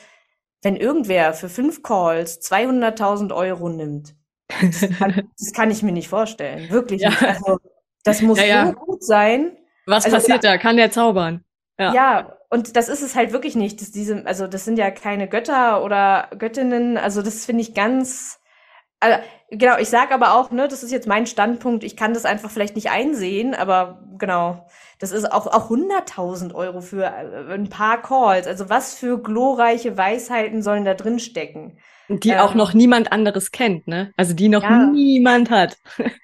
[0.62, 4.14] wenn irgendwer für fünf Calls 200.000 Euro nimmt,
[4.60, 6.70] das kann, das kann, ich mir nicht vorstellen.
[6.70, 7.10] Wirklich ja.
[7.10, 7.22] nicht.
[7.22, 7.58] Also,
[8.04, 8.66] das muss ja, ja.
[8.66, 9.56] so gut sein.
[9.86, 10.58] Was also, passiert da?
[10.58, 11.44] Kann der zaubern?
[11.78, 11.92] Ja.
[11.92, 13.80] ja, und das ist es halt wirklich nicht.
[13.80, 16.96] Das, diese, also das sind ja keine Götter oder Göttinnen.
[16.96, 18.40] Also das finde ich ganz.
[19.00, 19.18] Also,
[19.50, 21.82] genau, ich sage aber auch, ne, das ist jetzt mein Standpunkt.
[21.82, 24.66] Ich kann das einfach vielleicht nicht einsehen, aber genau.
[25.04, 28.46] Das ist auch, auch 100.000 Euro für äh, ein paar Calls.
[28.46, 31.76] Also was für glorreiche Weisheiten sollen da drin stecken?
[32.08, 34.14] Die ähm, auch noch niemand anderes kennt, ne?
[34.16, 34.86] Also die noch ja.
[34.86, 35.76] niemand hat.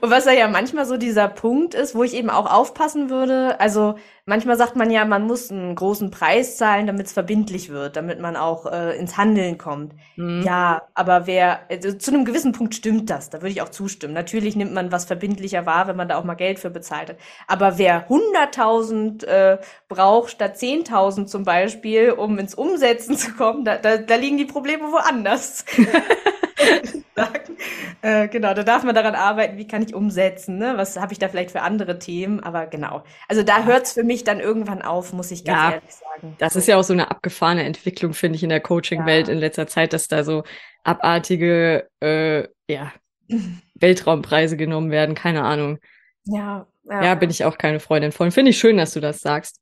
[0.00, 3.96] Und was ja manchmal so dieser Punkt ist, wo ich eben auch aufpassen würde, also
[4.24, 8.20] manchmal sagt man ja, man muss einen großen Preis zahlen, damit es verbindlich wird, damit
[8.20, 9.94] man auch äh, ins Handeln kommt.
[10.14, 10.42] Mhm.
[10.46, 14.14] Ja, aber wer, also zu einem gewissen Punkt stimmt das, da würde ich auch zustimmen.
[14.14, 17.16] Natürlich nimmt man was verbindlicher wahr, wenn man da auch mal Geld für bezahlt hat.
[17.48, 23.76] Aber wer 100.000 äh, braucht statt 10.000 zum Beispiel, um ins Umsetzen zu kommen, da,
[23.76, 25.64] da, da liegen die Probleme woanders.
[27.16, 27.56] sagen.
[28.02, 30.74] Äh, genau, da darf man daran arbeiten, wie kann ich umsetzen, ne?
[30.76, 32.40] Was habe ich da vielleicht für andere Themen?
[32.40, 33.04] Aber genau.
[33.28, 36.36] Also da hört es für mich dann irgendwann auf, muss ich ganz ja, ehrlich sagen.
[36.38, 39.34] Das ist ja auch so eine abgefahrene Entwicklung, finde ich, in der Coaching-Welt ja.
[39.34, 40.44] in letzter Zeit, dass da so
[40.84, 42.92] abartige äh, ja,
[43.74, 45.78] Weltraumpreise genommen werden, keine Ahnung.
[46.24, 47.04] Ja, ja.
[47.04, 48.30] Ja, bin ich auch keine Freundin von.
[48.30, 49.60] Finde ich schön, dass du das sagst.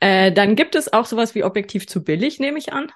[0.00, 2.90] Äh, dann gibt es auch sowas wie objektiv zu billig, nehme ich an.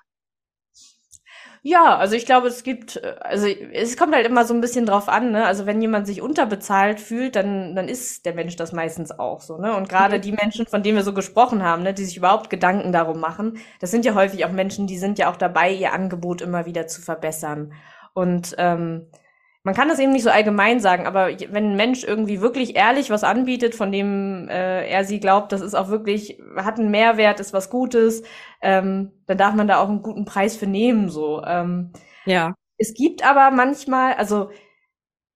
[1.62, 4.86] Ja, also ich glaube, es gibt, äh, also es kommt halt immer so ein bisschen
[4.86, 5.44] drauf an, ne?
[5.44, 9.58] Also wenn jemand sich unterbezahlt fühlt, dann, dann ist der Mensch das meistens auch so,
[9.58, 9.76] ne?
[9.76, 10.22] Und gerade mhm.
[10.22, 13.58] die Menschen, von denen wir so gesprochen haben, ne, die sich überhaupt Gedanken darum machen,
[13.78, 16.86] das sind ja häufig auch Menschen, die sind ja auch dabei, ihr Angebot immer wieder
[16.86, 17.74] zu verbessern.
[18.14, 19.06] Und ähm,
[19.62, 23.10] man kann das eben nicht so allgemein sagen, aber wenn ein Mensch irgendwie wirklich ehrlich
[23.10, 27.40] was anbietet, von dem äh, er sie glaubt, das ist auch wirklich, hat einen Mehrwert,
[27.40, 28.22] ist was Gutes,
[28.62, 31.10] ähm, dann darf man da auch einen guten Preis für nehmen.
[31.10, 31.42] So.
[31.44, 31.92] Ähm,
[32.24, 32.54] ja.
[32.78, 34.50] Es gibt aber manchmal, also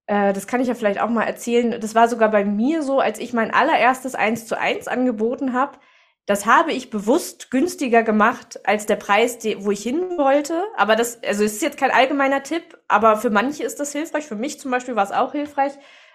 [0.06, 3.00] äh, das kann ich ja vielleicht auch mal erzählen, das war sogar bei mir so,
[3.00, 5.78] als ich mein allererstes eins zu eins angeboten habe,
[6.26, 10.64] das habe ich bewusst günstiger gemacht als der Preis, wo ich hin wollte.
[10.76, 14.24] Aber das, also es ist jetzt kein allgemeiner Tipp, aber für manche ist das hilfreich.
[14.24, 15.72] Für mich zum Beispiel war es auch hilfreich,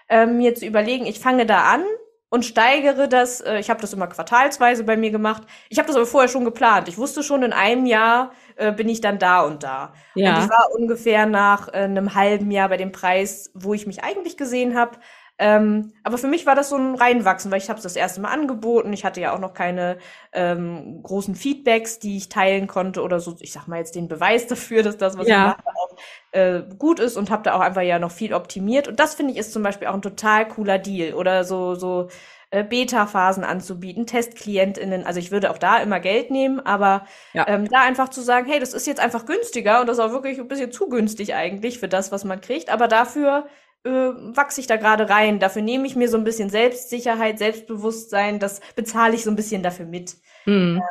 [0.08, 1.84] äh, mir zu überlegen, ich fange da an
[2.28, 3.40] und steigere das.
[3.40, 5.44] Äh, ich habe das immer quartalsweise bei mir gemacht.
[5.68, 6.88] Ich habe das aber vorher schon geplant.
[6.88, 9.92] Ich wusste schon, in einem Jahr äh, bin ich dann da und da.
[10.14, 10.36] Ja.
[10.36, 14.02] Und ich war ungefähr nach äh, einem halben Jahr bei dem Preis, wo ich mich
[14.02, 14.98] eigentlich gesehen habe.
[15.42, 18.20] Ähm, aber für mich war das so ein Reinwachsen, weil ich habe es das erste
[18.20, 18.92] Mal angeboten.
[18.92, 19.96] Ich hatte ja auch noch keine
[20.34, 23.34] ähm, großen Feedbacks, die ich teilen konnte oder so.
[23.40, 25.56] Ich sag mal jetzt den Beweis dafür, dass das, was ja.
[25.58, 25.96] ich mache, auch
[26.32, 28.86] äh, gut ist und habe da auch einfach ja noch viel optimiert.
[28.86, 31.14] Und das finde ich ist zum Beispiel auch ein total cooler Deal.
[31.14, 32.08] Oder so, so
[32.50, 35.06] äh, Beta-Phasen anzubieten, TestklientInnen.
[35.06, 37.48] Also ich würde auch da immer Geld nehmen, aber ja.
[37.48, 40.12] ähm, da einfach zu sagen, hey, das ist jetzt einfach günstiger und das ist auch
[40.12, 42.68] wirklich ein bisschen zu günstig eigentlich für das, was man kriegt.
[42.68, 43.46] Aber dafür
[43.84, 45.38] äh, wachse ich da gerade rein.
[45.38, 48.38] Dafür nehme ich mir so ein bisschen Selbstsicherheit, Selbstbewusstsein.
[48.38, 50.16] Das bezahle ich so ein bisschen dafür mit.
[50.46, 50.76] Mhm.
[50.76, 50.82] Ähm,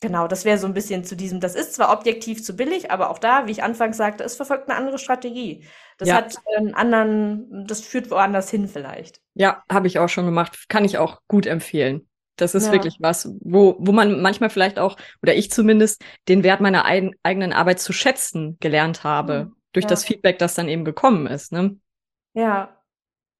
[0.00, 3.10] genau, das wäre so ein bisschen zu diesem, das ist zwar objektiv zu billig, aber
[3.10, 5.64] auch da, wie ich anfangs sagte, es verfolgt eine andere Strategie.
[5.98, 6.16] Das ja.
[6.16, 9.20] hat einen anderen, das führt woanders hin vielleicht.
[9.34, 10.68] Ja, habe ich auch schon gemacht.
[10.68, 12.08] Kann ich auch gut empfehlen.
[12.36, 12.72] Das ist ja.
[12.72, 17.14] wirklich was, wo, wo man manchmal vielleicht auch, oder ich zumindest, den Wert meiner ein,
[17.22, 19.46] eigenen Arbeit zu schätzen gelernt habe.
[19.46, 19.56] Mhm.
[19.72, 19.90] Durch ja.
[19.90, 21.52] das Feedback, das dann eben gekommen ist.
[21.52, 21.76] Ne?
[22.36, 22.72] Ja.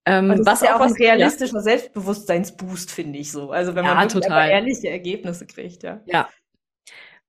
[0.05, 1.63] Ähm, was ist ja auch was, ein realistischer ja.
[1.63, 3.51] Selbstbewusstseinsboost, finde ich so.
[3.51, 4.51] Also wenn man total.
[4.51, 6.01] ehrliche Ergebnisse kriegt, ja.
[6.07, 6.29] Ja,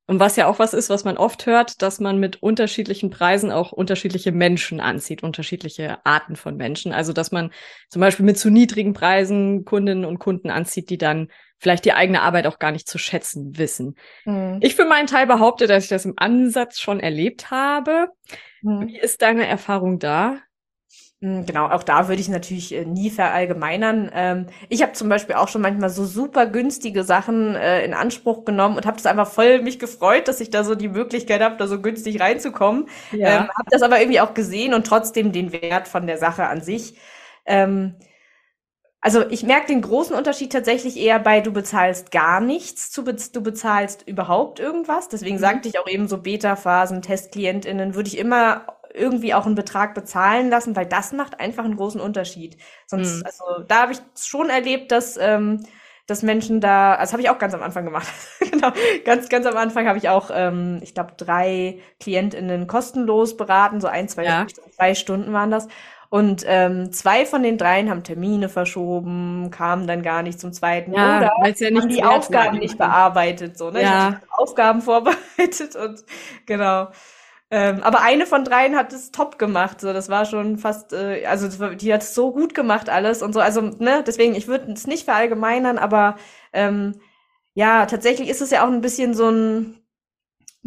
[0.09, 3.51] und was ja auch was ist, was man oft hört, dass man mit unterschiedlichen Preisen
[3.51, 6.93] auch unterschiedliche Menschen anzieht, unterschiedliche Arten von Menschen.
[6.93, 7.51] Also, dass man
[7.89, 11.27] zum Beispiel mit zu niedrigen Preisen Kundinnen und Kunden anzieht, die dann
[11.59, 13.95] vielleicht die eigene Arbeit auch gar nicht zu schätzen wissen.
[14.23, 14.59] Mhm.
[14.61, 18.07] Ich für meinen Teil behaupte, dass ich das im Ansatz schon erlebt habe.
[18.61, 18.87] Mhm.
[18.87, 20.37] Wie ist deine Erfahrung da?
[21.19, 24.11] Hm, genau, auch da würde ich natürlich äh, nie verallgemeinern.
[24.13, 28.45] Ähm, ich habe zum Beispiel auch schon manchmal so super günstige Sachen äh, in Anspruch
[28.45, 31.57] genommen und habe das einfach voll mich gefreut, dass ich da so die Möglichkeit habe,
[31.57, 32.87] da so günstig reinzukommen.
[33.11, 33.29] Ja.
[33.29, 36.61] Ähm, habe das aber irgendwie auch gesehen und trotzdem den Wert von der Sache an
[36.61, 36.95] sich.
[37.47, 37.95] Ähm,
[39.01, 43.41] also ich merke den großen Unterschied tatsächlich eher bei, du bezahlst gar nichts, zu du
[43.41, 45.09] bezahlst überhaupt irgendwas.
[45.09, 45.41] Deswegen mhm.
[45.41, 50.49] sagte ich auch eben so Beta-Phasen, TestklientInnen, würde ich immer irgendwie auch einen Betrag bezahlen
[50.49, 52.57] lassen, weil das macht einfach einen großen Unterschied.
[52.85, 53.23] Sonst, mhm.
[53.25, 55.63] also da habe ich schon erlebt, dass ähm,
[56.07, 58.07] dass Menschen da, also habe ich auch ganz am Anfang gemacht.
[58.39, 58.71] genau,
[59.03, 63.87] ganz, ganz am Anfang habe ich auch, ähm, ich glaube, drei KlientInnen kostenlos beraten, so
[63.87, 64.47] ein, zwei, ja.
[64.73, 65.67] zwei Stunden waren das.
[66.09, 70.93] Und ähm, zwei von den dreien haben Termine verschoben, kamen dann gar nicht zum zweiten.
[70.93, 73.57] Ja, oder ja haben die Aufgaben nicht bearbeitet.
[73.57, 73.81] So, ne?
[73.81, 73.89] Ja.
[73.89, 76.05] Ich habe Aufgaben vorbereitet und
[76.45, 76.87] genau.
[77.49, 79.79] Ähm, aber eine von dreien hat es top gemacht.
[79.81, 83.33] So, das war schon fast, äh, also die hat es so gut gemacht alles und
[83.33, 83.39] so.
[83.39, 86.17] Also ne, deswegen, ich würde es nicht verallgemeinern, aber
[86.53, 86.99] ähm,
[87.53, 89.81] ja, tatsächlich ist es ja auch ein bisschen so ein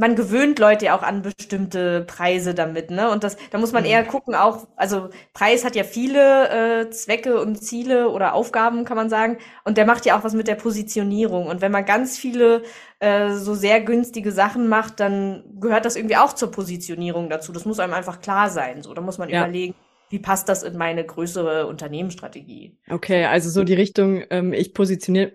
[0.00, 3.10] man gewöhnt Leute ja auch an bestimmte Preise damit, ne?
[3.10, 3.90] Und das, da muss man mhm.
[3.90, 8.96] eher gucken, auch, also Preis hat ja viele äh, Zwecke und Ziele oder Aufgaben, kann
[8.96, 9.36] man sagen.
[9.62, 11.46] Und der macht ja auch was mit der Positionierung.
[11.46, 12.62] Und wenn man ganz viele
[12.98, 17.52] äh, so sehr günstige Sachen macht, dann gehört das irgendwie auch zur Positionierung dazu.
[17.52, 18.82] Das muss einem einfach klar sein.
[18.82, 19.42] So, da muss man ja.
[19.42, 19.74] überlegen,
[20.08, 22.78] wie passt das in meine größere Unternehmensstrategie?
[22.88, 25.30] Okay, also so die Richtung, ähm, ich positioniere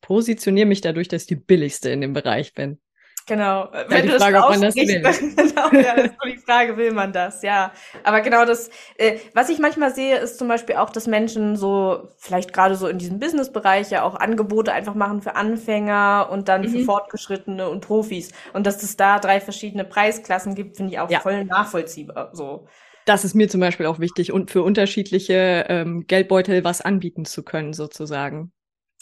[0.00, 2.78] positioniere mich dadurch, dass ich die billigste in dem Bereich bin.
[3.26, 3.68] Genau.
[3.72, 4.86] Ja, Wenn du Frage, ob man das will.
[5.36, 7.72] genau, ja, das ist so die Frage, will man das, ja.
[8.04, 12.08] Aber genau das, äh, was ich manchmal sehe, ist zum Beispiel auch, dass Menschen so,
[12.18, 16.62] vielleicht gerade so in diesem Business-Bereich ja auch Angebote einfach machen für Anfänger und dann
[16.62, 16.68] mhm.
[16.68, 18.30] für Fortgeschrittene und Profis.
[18.52, 21.18] Und dass es da drei verschiedene Preisklassen gibt, finde ich auch ja.
[21.18, 22.68] voll nachvollziehbar, so.
[23.06, 27.44] Das ist mir zum Beispiel auch wichtig und für unterschiedliche ähm, Geldbeutel was anbieten zu
[27.44, 28.52] können, sozusagen.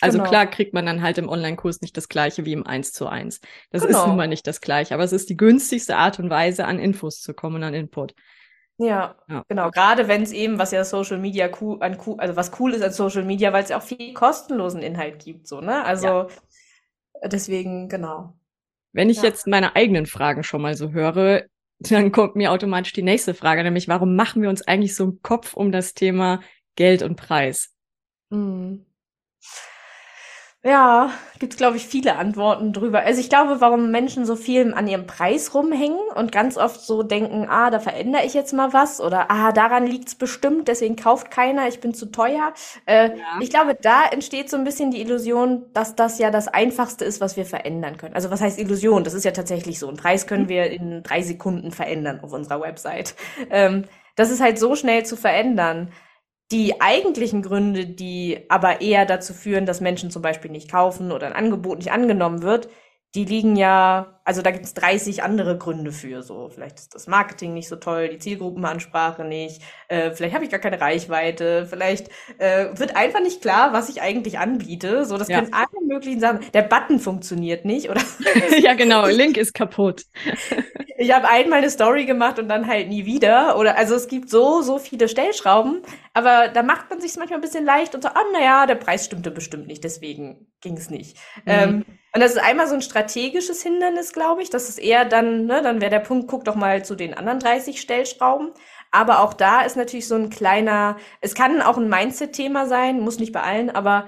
[0.01, 0.29] Also genau.
[0.29, 3.41] klar kriegt man dann halt im Online-Kurs nicht das gleiche wie im 1 zu 1.
[3.71, 3.99] Das genau.
[3.99, 6.79] ist nun mal nicht das gleiche, aber es ist die günstigste Art und Weise, an
[6.79, 8.15] Infos zu kommen und an Input.
[8.77, 9.45] Ja, ja.
[9.49, 9.71] genau.
[9.71, 12.93] Gerade wenn es eben, was ja Social Media cool, an, also was cool ist an
[12.93, 15.85] Social Media, weil es ja auch viel kostenlosen Inhalt gibt, so, ne?
[15.85, 16.29] Also ja.
[17.27, 18.37] deswegen, genau.
[18.93, 19.25] Wenn ich ja.
[19.25, 21.45] jetzt meine eigenen Fragen schon mal so höre,
[21.79, 25.23] dann kommt mir automatisch die nächste Frage, nämlich warum machen wir uns eigentlich so einen
[25.23, 26.41] Kopf um das Thema
[26.75, 27.73] Geld und Preis?
[28.31, 28.87] Mhm.
[30.67, 33.01] Ja, gibt's glaube ich viele Antworten drüber.
[33.01, 37.03] Also ich glaube, warum Menschen so viel an ihrem Preis rumhängen und ganz oft so
[37.03, 41.31] denken, ah, da verändere ich jetzt mal was oder ah, daran liegt's bestimmt, deswegen kauft
[41.31, 42.55] keiner, ich bin zu teuer.
[42.87, 43.15] Äh, ja.
[43.41, 47.21] Ich glaube, da entsteht so ein bisschen die Illusion, dass das ja das Einfachste ist,
[47.21, 48.15] was wir verändern können.
[48.15, 49.05] Also was heißt Illusion?
[49.05, 49.87] Das ist ja tatsächlich so.
[49.91, 53.15] Ein Preis können wir in drei Sekunden verändern auf unserer Website.
[53.51, 53.85] Ähm,
[54.17, 55.91] das ist halt so schnell zu verändern.
[56.53, 61.27] Die eigentlichen Gründe, die aber eher dazu führen, dass Menschen zum Beispiel nicht kaufen oder
[61.27, 62.69] ein Angebot nicht angenommen wird,
[63.15, 66.23] die liegen ja, also da gibt es 30 andere Gründe für.
[66.23, 70.51] So, vielleicht ist das Marketing nicht so toll, die Zielgruppenansprache nicht, äh, vielleicht habe ich
[70.51, 75.05] gar keine Reichweite, vielleicht äh, wird einfach nicht klar, was ich eigentlich anbiete.
[75.05, 75.39] So, das ja.
[75.39, 76.41] können alle möglichen Sachen.
[76.53, 78.03] Der Button funktioniert nicht, oder?
[78.59, 80.07] ja, genau, Link ist kaputt.
[80.99, 83.57] ich habe einmal eine Story gemacht und dann halt nie wieder.
[83.59, 85.83] Oder also es gibt so, so viele Stellschrauben,
[86.15, 89.05] aber da macht man sich manchmal ein bisschen leicht und so, ah, naja, der Preis
[89.05, 91.17] stimmte bestimmt nicht, deswegen ging es nicht.
[91.45, 91.53] Mhm.
[91.53, 94.49] Ähm, Und das ist einmal so ein strategisches Hindernis, glaube ich.
[94.49, 97.41] Das ist eher dann, ne, dann wäre der Punkt, guck doch mal zu den anderen
[97.41, 98.53] 30 Stellschrauben.
[98.93, 103.19] Aber auch da ist natürlich so ein kleiner, es kann auch ein Mindset-Thema sein, muss
[103.19, 104.07] nicht bei allen, aber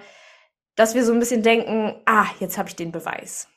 [0.76, 3.48] dass wir so ein bisschen denken, ah, jetzt habe ich den Beweis.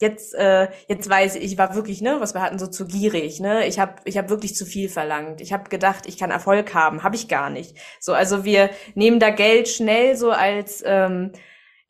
[0.00, 3.38] Jetzt, äh, jetzt weiß ich, ich war wirklich, ne, was wir hatten, so zu gierig,
[3.40, 3.66] ne?
[3.66, 5.42] Ich habe, ich habe wirklich zu viel verlangt.
[5.42, 7.76] Ich habe gedacht, ich kann Erfolg haben, habe ich gar nicht.
[8.00, 11.32] So, also wir nehmen da Geld schnell so als ähm,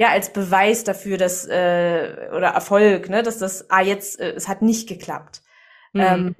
[0.00, 4.48] ja als Beweis dafür, dass äh, oder Erfolg, ne, dass das, ah, jetzt, äh, es
[4.48, 5.42] hat nicht geklappt.
[5.92, 6.00] Mhm.
[6.00, 6.36] Ähm,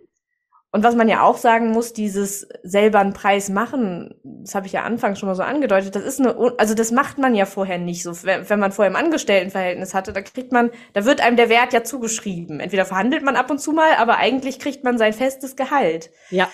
[0.73, 4.73] und was man ja auch sagen muss, dieses selber einen Preis machen, das habe ich
[4.73, 7.77] ja anfangs schon mal so angedeutet, das ist eine, also das macht man ja vorher
[7.77, 8.13] nicht so.
[8.23, 11.85] Wenn man vorher im Angestelltenverhältnis hatte, da kriegt man, da wird einem der Wert ja
[11.85, 12.61] zugeschrieben.
[12.61, 16.11] Entweder verhandelt man ab und zu mal, aber eigentlich kriegt man sein festes Gehalt.
[16.31, 16.49] Ja.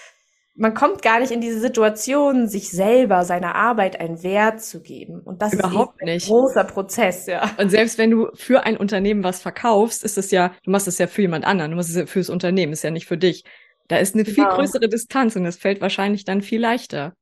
[0.58, 5.20] Man kommt gar nicht in diese Situation, sich selber seiner Arbeit einen Wert zu geben.
[5.20, 6.26] Und das Überhaupt ist ein nicht.
[6.26, 7.50] großer Prozess, ja.
[7.58, 10.98] Und selbst wenn du für ein Unternehmen was verkaufst, ist es ja, du machst es
[10.98, 13.44] ja für jemand anderen, du machst es ja fürs Unternehmen, ist ja nicht für dich.
[13.88, 14.56] Da ist eine viel Genau.
[14.56, 17.14] größere Distanz und das fällt wahrscheinlich dann viel leichter.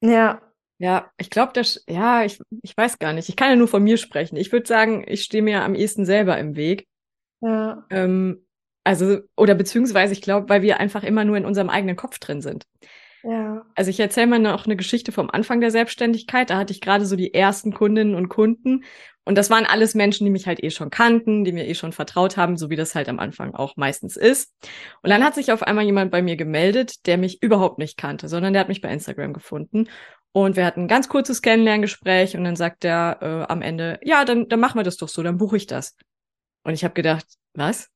[0.00, 0.40] Ja.
[0.78, 3.28] Ja, ich glaube, das, ja, ich, ich weiß gar nicht.
[3.30, 4.36] Ich kann ja nur von mir sprechen.
[4.36, 6.86] Ich würde sagen, ich stehe mir am ehesten selber im Weg.
[7.40, 7.84] Ja.
[7.90, 8.45] Ähm,
[8.86, 12.40] also, oder beziehungsweise, ich glaube, weil wir einfach immer nur in unserem eigenen Kopf drin
[12.40, 12.64] sind.
[13.24, 13.66] Ja.
[13.74, 16.50] Also ich erzähle mal noch eine Geschichte vom Anfang der Selbstständigkeit.
[16.50, 18.84] Da hatte ich gerade so die ersten Kundinnen und Kunden.
[19.24, 21.90] Und das waren alles Menschen, die mich halt eh schon kannten, die mir eh schon
[21.90, 24.54] vertraut haben, so wie das halt am Anfang auch meistens ist.
[25.02, 28.28] Und dann hat sich auf einmal jemand bei mir gemeldet, der mich überhaupt nicht kannte,
[28.28, 29.88] sondern der hat mich bei Instagram gefunden.
[30.30, 34.24] Und wir hatten ein ganz kurzes Kennenlerngespräch und dann sagt er äh, am Ende, ja,
[34.24, 35.96] dann, dann machen wir das doch so, dann buche ich das.
[36.62, 37.88] Und ich habe gedacht, was?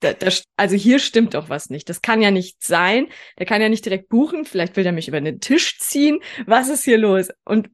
[0.00, 1.88] Da, da, also hier stimmt doch was nicht.
[1.88, 3.08] Das kann ja nicht sein.
[3.38, 4.44] Der kann ja nicht direkt buchen.
[4.44, 6.20] Vielleicht will er mich über den Tisch ziehen.
[6.46, 7.28] Was ist hier los?
[7.44, 7.70] Und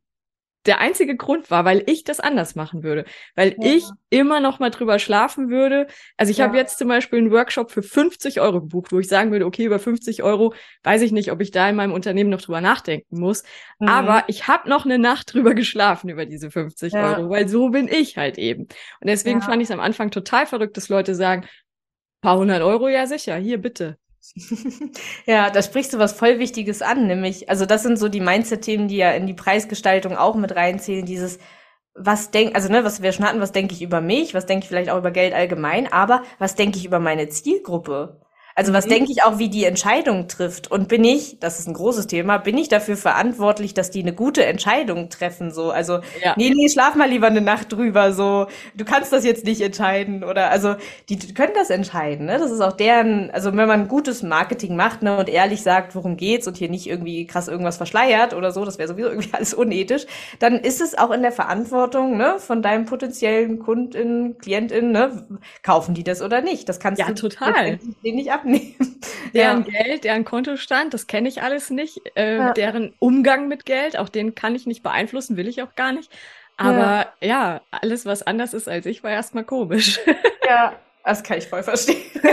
[0.64, 3.04] der einzige Grund war, weil ich das anders machen würde,
[3.34, 3.72] weil Ja.
[3.74, 5.88] ich immer noch mal drüber schlafen würde.
[6.16, 6.44] Also ich Ja.
[6.44, 9.64] habe jetzt zum Beispiel einen Workshop für 50 Euro gebucht, wo ich sagen würde, okay,
[9.64, 10.54] über 50 Euro
[10.84, 13.42] weiß ich nicht, ob ich da in meinem Unternehmen noch drüber nachdenken muss.
[13.80, 13.88] Mhm.
[13.88, 17.16] Aber ich habe noch eine Nacht drüber geschlafen über diese 50 Ja.
[17.16, 18.62] Euro, weil so bin ich halt eben.
[19.00, 21.44] Und deswegen fand ich es am Anfang total verrückt, dass Leute sagen,
[22.22, 23.98] paar hundert Euro, ja sicher, hier bitte.
[25.26, 28.88] Ja, da sprichst du was voll Wichtiges an, nämlich, also das sind so die Mindset-Themen,
[28.88, 31.38] die ja in die Preisgestaltung auch mit reinzählen, dieses,
[31.94, 34.64] was denk, also ne, was wir schon hatten, was denke ich über mich, was denke
[34.64, 38.20] ich vielleicht auch über Geld allgemein, aber was denke ich über meine Zielgruppe?
[38.54, 38.88] Also was Mhm.
[38.88, 40.70] denke ich auch, wie die Entscheidung trifft?
[40.70, 44.12] Und bin ich, das ist ein großes Thema, bin ich dafür verantwortlich, dass die eine
[44.14, 45.50] gute Entscheidung treffen?
[45.50, 46.36] So, also Ja.
[46.36, 48.12] nee, nee, schlaf mal lieber eine Nacht drüber.
[48.12, 50.76] So, du kannst das jetzt nicht entscheiden oder also
[51.08, 52.26] die können das entscheiden.
[52.26, 52.38] Ne?
[52.38, 56.16] Das ist auch deren, also wenn man gutes Marketing macht ne, und ehrlich sagt, worum
[56.16, 59.54] geht's und hier nicht irgendwie krass irgendwas verschleiert oder so, das wäre sowieso irgendwie alles
[59.54, 60.06] unethisch,
[60.38, 65.26] dann ist es auch in der Verantwortung ne, von deinem potenziellen Kundin, Klientin, ne,
[65.62, 66.68] kaufen die das oder nicht?
[66.68, 67.52] Das kannst Ja, du total.
[67.54, 69.00] letztendlich denen abnehmen.
[69.34, 69.82] Deren Ja.
[69.82, 72.00] Geld, deren Kontostand, das kenne ich alles nicht.
[72.16, 72.52] Äh, Ja.
[72.52, 76.10] Deren Umgang mit Geld, auch den kann ich nicht beeinflussen, will ich auch gar nicht.
[76.56, 80.00] Aber ja, alles, was anders ist als ich, war erstmal komisch.
[80.46, 80.74] Ja,
[81.04, 82.02] das kann ich voll verstehen.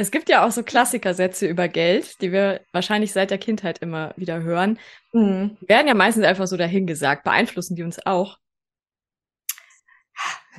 [0.00, 4.12] Es gibt ja auch so Klassikersätze über Geld, die wir wahrscheinlich seit der Kindheit immer
[4.16, 4.78] wieder hören.
[5.12, 5.56] Mhm.
[5.60, 7.24] Die werden ja meistens einfach so dahingesagt.
[7.24, 8.38] Beeinflussen die uns auch?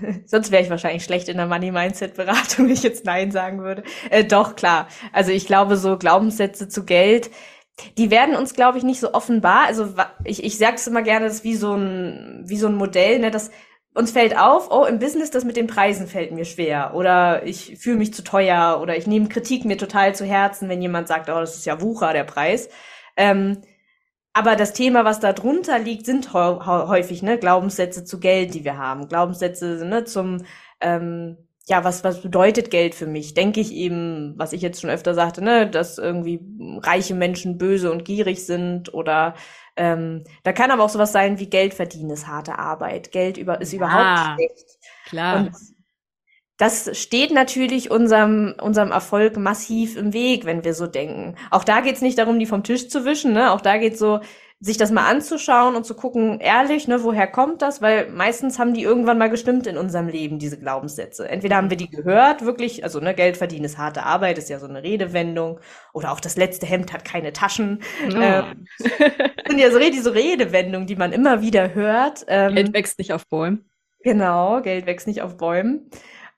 [0.26, 3.84] Sonst wäre ich wahrscheinlich schlecht in der Money-Mindset-Beratung, wenn ich jetzt Nein sagen würde.
[4.10, 4.88] Äh, doch, klar.
[5.14, 7.30] Also ich glaube, so Glaubenssätze zu Geld,
[7.98, 9.66] die werden uns, glaube ich, nicht so offenbar.
[9.68, 12.76] Also ich, ich sage es immer gerne, das ist wie so ein, wie so ein
[12.76, 13.52] Modell, ne, das
[13.96, 17.78] uns fällt auf, oh, im Business das mit den Preisen fällt mir schwer oder ich
[17.80, 21.30] fühle mich zu teuer oder ich nehme Kritik mir total zu Herzen, wenn jemand sagt,
[21.30, 22.70] oh, das ist ja Wucher, der Preis.
[23.18, 23.62] Ähm,
[24.34, 28.78] aber das Thema, was da drunter liegt, sind häufig ne, Glaubenssätze zu Geld, die wir
[28.78, 29.08] haben.
[29.08, 30.44] Glaubenssätze ne, zum,
[30.82, 31.38] ähm,
[31.68, 33.34] ja, was, was bedeutet Geld für mich?
[33.34, 36.40] Denke ich eben, was ich jetzt schon öfter sagte, ne, dass irgendwie
[36.82, 39.36] reiche Menschen böse und gierig sind oder
[39.76, 43.12] ähm, da kann aber auch sowas sein wie Geld verdienen ist harte Arbeit.
[43.12, 44.78] Geld über, ist Ah, überhaupt schlecht.
[45.06, 45.38] Klar.
[45.38, 45.52] Und
[46.60, 51.36] das steht natürlich unserem, unserem Erfolg massiv im Weg, wenn wir so denken.
[51.52, 53.54] Auch da geht's nicht darum, die vom Tisch zu wischen, ne?
[53.54, 54.20] Auch da geht's so,
[54.60, 57.82] sich das mal anzuschauen und zu gucken, ehrlich, ne, woher kommt das?
[57.82, 61.30] Weil meistens haben die irgendwann mal gestimmt in unserem Leben, diese Glaubenssätze.
[61.30, 64.60] Entweder haben wir die gehört, wirklich, also ne, Geld verdienen ist harte Arbeit, ist ja
[64.60, 65.62] so eine Redewendung.
[65.94, 67.82] Oder auch das letzte Hemd hat keine Taschen.
[68.06, 68.18] Oh.
[68.18, 68.66] Ähm,
[69.48, 72.26] sind ja so diese Redewendungen, die man immer wieder hört.
[72.28, 73.64] Ähm, Geld wächst nicht auf Bäumen.
[74.04, 75.90] Genau, Geld wächst nicht auf Bäumen.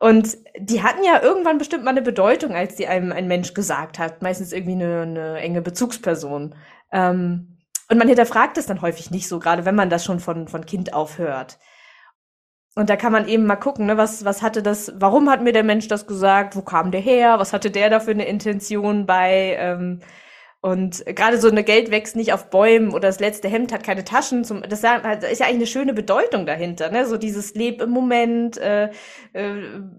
[0.02, 4.00] Und die hatten ja irgendwann bestimmt mal eine Bedeutung, als die einem ein Mensch gesagt
[4.00, 4.24] hat.
[4.24, 6.56] Meistens irgendwie eine, eine enge Bezugsperson.
[6.92, 10.48] Ähm, und man hinterfragt es dann häufig nicht so, gerade wenn man das schon von,
[10.48, 11.60] von Kind auf hört.
[12.76, 15.54] und da kann man eben mal gucken, ne, was, was hatte das, warum hat mir
[15.54, 19.06] der Mensch das gesagt, wo kam der her, was hatte der da für eine Intention
[19.06, 20.00] bei, ähm,
[20.64, 24.04] und gerade so eine Geld wächst nicht auf Bäumen oder das letzte Hemd hat keine
[24.04, 24.44] Taschen.
[24.44, 26.92] Zum, das ist ja eigentlich eine schöne Bedeutung dahinter.
[26.92, 27.08] Ne?
[27.08, 28.92] So dieses Leb im Moment, äh,
[29.34, 29.54] äh,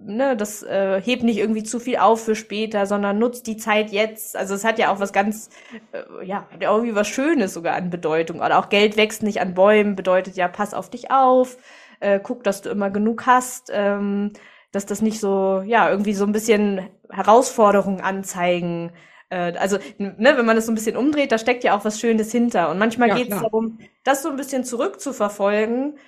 [0.07, 0.37] ne?
[0.37, 4.37] das äh, hebt nicht irgendwie zu viel auf für später, sondern nutzt die Zeit jetzt.
[4.37, 5.51] Also es hat ja auch was ganz,
[5.91, 8.39] äh, ja, hat ja irgendwie was Schönes sogar an Bedeutung.
[8.39, 11.57] Oder auch Geld wächst nicht an Bäumen bedeutet ja, pass auf dich auf,
[11.99, 13.73] äh, guck, dass du immer genug hast.
[13.75, 14.33] Ähm,
[14.71, 18.93] dass das nicht so, ja, irgendwie so ein bisschen Herausforderungen anzeigen
[19.35, 22.31] also, ne, wenn man das so ein bisschen umdreht, da steckt ja auch was Schönes
[22.31, 22.71] hinter.
[22.71, 25.99] Und manchmal ja, geht es darum, das so ein bisschen zurückzuverfolgen,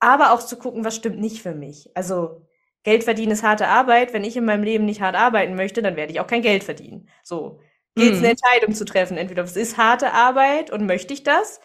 [0.00, 1.90] aber auch zu gucken, was stimmt nicht für mich.
[1.94, 2.42] Also,
[2.82, 4.12] Geld verdienen ist harte Arbeit.
[4.12, 6.64] Wenn ich in meinem Leben nicht hart arbeiten möchte, dann werde ich auch kein Geld
[6.64, 7.08] verdienen.
[7.22, 7.60] So.
[7.94, 8.24] Geht es mhm.
[8.24, 9.18] eine Entscheidung zu treffen.
[9.18, 11.60] Entweder es ist harte Arbeit und möchte ich das,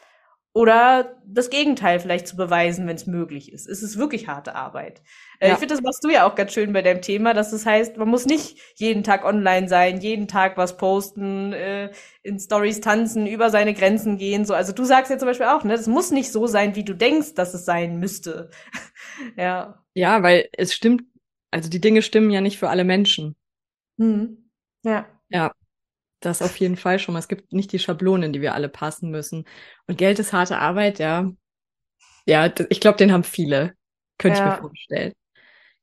[0.57, 3.67] oder das Gegenteil vielleicht zu beweisen, wenn es möglich ist.
[3.67, 5.03] Es ist wirklich harte Arbeit.
[5.39, 5.53] Äh, ja.
[5.53, 7.97] Ich finde, das machst du ja auch ganz schön bei deinem Thema, dass das heißt,
[7.97, 11.91] man muss nicht jeden Tag online sein, jeden Tag was posten, äh,
[12.23, 14.45] in Stories tanzen, über seine Grenzen gehen.
[14.45, 16.83] So, also du sagst ja zum Beispiel auch, ne, das muss nicht so sein, wie
[16.83, 18.49] du denkst, dass es sein müsste.
[19.37, 19.83] ja.
[19.93, 21.03] Ja, weil es stimmt,
[21.51, 23.35] also die Dinge stimmen ja nicht für alle Menschen.
[23.99, 24.49] Hm.
[24.83, 25.05] Ja.
[25.29, 25.51] Ja.
[26.19, 27.19] Das auf jeden Fall schon mal.
[27.19, 29.45] Es gibt nicht die Schablonen, die wir alle passen müssen.
[29.85, 31.31] Und Geld ist harte Arbeit, ja.
[32.25, 33.73] Ja, ich glaube, den haben viele.
[34.17, 34.47] Könnte ja.
[34.47, 35.13] ich mir vorstellen.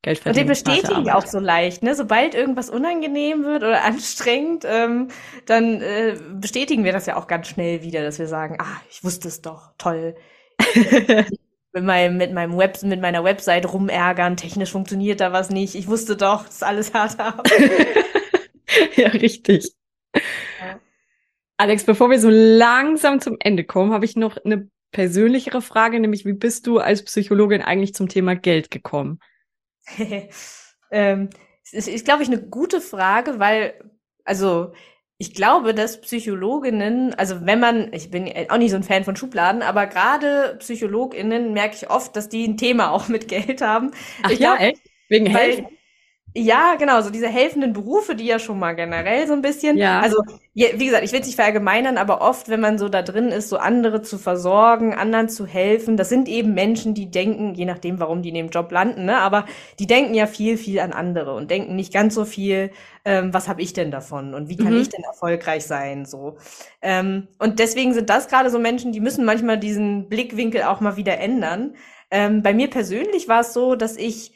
[0.01, 0.47] Geld verdienen.
[0.47, 1.95] Und den bestätigen auch so leicht, ne?
[1.95, 5.07] Sobald irgendwas unangenehm wird oder anstrengend, ähm,
[5.45, 9.03] dann äh, bestätigen wir das ja auch ganz schnell wieder, dass wir sagen, ah, ich
[9.03, 10.15] wusste es doch, toll.
[11.73, 15.75] mit meinem, mit meinem Web, mit meiner Website rumärgern, technisch funktioniert da was nicht.
[15.75, 17.51] Ich wusste doch, das ist alles hart Arbeit.
[18.95, 19.73] ja, richtig.
[20.59, 20.79] Ja.
[21.57, 26.25] Alex, bevor wir so langsam zum Ende kommen, habe ich noch eine persönlichere Frage, nämlich
[26.25, 29.19] wie bist du als Psychologin eigentlich zum Thema Geld gekommen?
[30.91, 31.29] ähm,
[31.71, 33.73] ist, ist glaube ich, eine gute Frage, weil,
[34.23, 34.73] also,
[35.17, 39.15] ich glaube, dass Psychologinnen, also wenn man, ich bin auch nicht so ein Fan von
[39.15, 43.91] Schubladen, aber gerade PsychologInnen merke ich oft, dass die ein Thema auch mit Geld haben.
[44.23, 44.81] Ach ich ja, glaub, echt?
[45.07, 45.67] Wegen Helden?
[46.37, 49.77] Ja, genau, so diese helfenden Berufe, die ja schon mal generell so ein bisschen.
[49.77, 50.01] Ja.
[50.01, 50.17] Also,
[50.53, 53.47] wie gesagt, ich will es nicht verallgemeinern, aber oft, wenn man so da drin ist,
[53.47, 58.01] so andere zu versorgen, anderen zu helfen, das sind eben Menschen, die denken, je nachdem,
[58.01, 59.45] warum die in dem Job landen, ne, aber
[59.79, 62.69] die denken ja viel, viel an andere und denken nicht ganz so viel,
[63.05, 64.81] ähm, was habe ich denn davon und wie kann mhm.
[64.81, 66.35] ich denn erfolgreich sein, so.
[66.81, 70.97] Ähm, und deswegen sind das gerade so Menschen, die müssen manchmal diesen Blickwinkel auch mal
[70.97, 71.75] wieder ändern.
[72.11, 74.33] Ähm, bei mir persönlich war es so, dass ich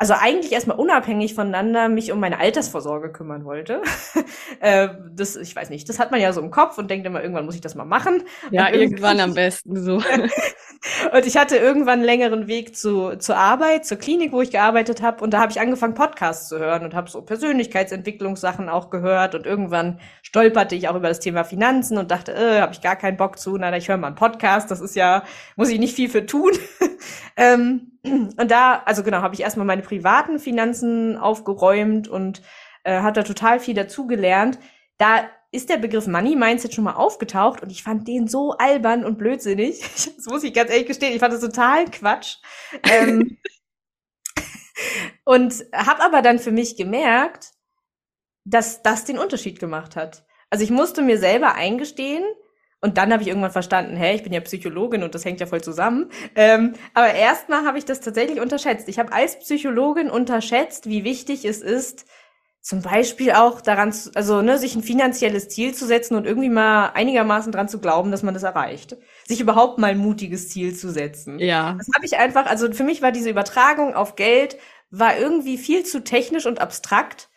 [0.00, 3.82] also eigentlich erstmal unabhängig voneinander mich um meine Altersvorsorge kümmern wollte.
[4.60, 7.20] äh, das, ich weiß nicht, das hat man ja so im Kopf und denkt immer,
[7.20, 8.22] irgendwann muss ich das mal machen.
[8.50, 9.96] Ja, irgendwann am besten so.
[11.12, 15.02] und ich hatte irgendwann einen längeren Weg zu, zur Arbeit, zur Klinik, wo ich gearbeitet
[15.02, 15.22] habe.
[15.22, 19.34] Und da habe ich angefangen, Podcasts zu hören und habe so Persönlichkeitsentwicklungssachen auch gehört.
[19.34, 22.96] Und irgendwann stolperte ich auch über das Thema Finanzen und dachte, äh, habe ich gar
[22.96, 23.58] keinen Bock zu.
[23.58, 24.70] Na, ich höre mal einen Podcast.
[24.70, 25.24] Das ist ja,
[25.56, 26.52] muss ich nicht viel für tun.
[27.36, 32.42] Ähm, und da, also genau, habe ich erstmal meine privaten Finanzen aufgeräumt und
[32.84, 34.58] äh, hat da total viel dazugelernt.
[34.98, 39.04] Da ist der Begriff Money Mindset schon mal aufgetaucht und ich fand den so albern
[39.04, 39.82] und blödsinnig.
[40.16, 41.12] Das muss ich ganz ehrlich gestehen.
[41.12, 42.36] Ich fand das total Quatsch.
[42.84, 43.38] ähm,
[45.24, 47.52] und habe aber dann für mich gemerkt,
[48.44, 50.24] dass das den Unterschied gemacht hat.
[50.50, 52.24] Also ich musste mir selber eingestehen,
[52.80, 55.46] und dann habe ich irgendwann verstanden, hey, ich bin ja Psychologin und das hängt ja
[55.46, 56.10] voll zusammen.
[56.34, 58.88] Ähm, aber erstmal habe ich das tatsächlich unterschätzt.
[58.88, 62.06] Ich habe als Psychologin unterschätzt, wie wichtig es ist,
[62.62, 66.50] zum Beispiel auch daran, zu, also ne, sich ein finanzielles Ziel zu setzen und irgendwie
[66.50, 68.96] mal einigermaßen dran zu glauben, dass man das erreicht.
[69.26, 71.38] Sich überhaupt mal ein mutiges Ziel zu setzen.
[71.38, 71.74] Ja.
[71.78, 74.58] Das habe ich einfach, also für mich war diese Übertragung auf Geld
[74.90, 77.28] war irgendwie viel zu technisch und abstrakt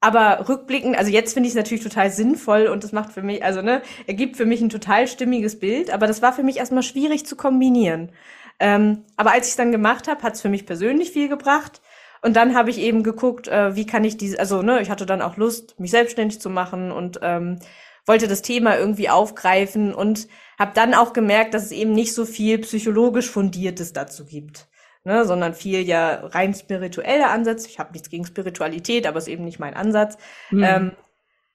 [0.00, 3.42] aber rückblickend, also jetzt finde ich es natürlich total sinnvoll und das macht für mich,
[3.42, 6.82] also ne, ergibt für mich ein total stimmiges Bild, aber das war für mich erstmal
[6.82, 8.12] schwierig zu kombinieren.
[8.60, 11.80] Ähm, aber als ich es dann gemacht habe, hat es für mich persönlich viel gebracht.
[12.22, 15.06] Und dann habe ich eben geguckt, äh, wie kann ich diese, also ne, ich hatte
[15.06, 17.58] dann auch Lust, mich selbstständig zu machen und ähm,
[18.06, 20.28] wollte das Thema irgendwie aufgreifen und
[20.58, 24.68] habe dann auch gemerkt, dass es eben nicht so viel psychologisch fundiertes dazu gibt
[25.06, 27.68] ne, sondern viel ja rein spirituelle Ansätze.
[27.68, 30.18] Ich habe nichts gegen Spiritualität, aber es ist eben nicht mein Ansatz.
[30.50, 30.64] Mhm.
[30.64, 30.92] Ähm,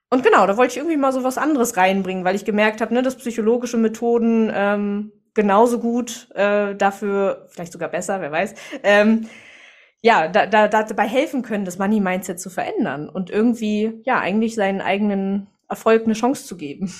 [0.10, 2.93] und genau, da wollte ich irgendwie mal so was anderes reinbringen, weil ich gemerkt habe,
[2.93, 9.28] ne, dass psychologische Methoden ähm, genauso gut äh, dafür, vielleicht sogar besser, wer weiß, ähm,
[10.02, 14.56] ja, da, da, dabei helfen können, das Money Mindset zu verändern und irgendwie, ja, eigentlich
[14.56, 16.91] seinen eigenen Erfolg eine Chance zu geben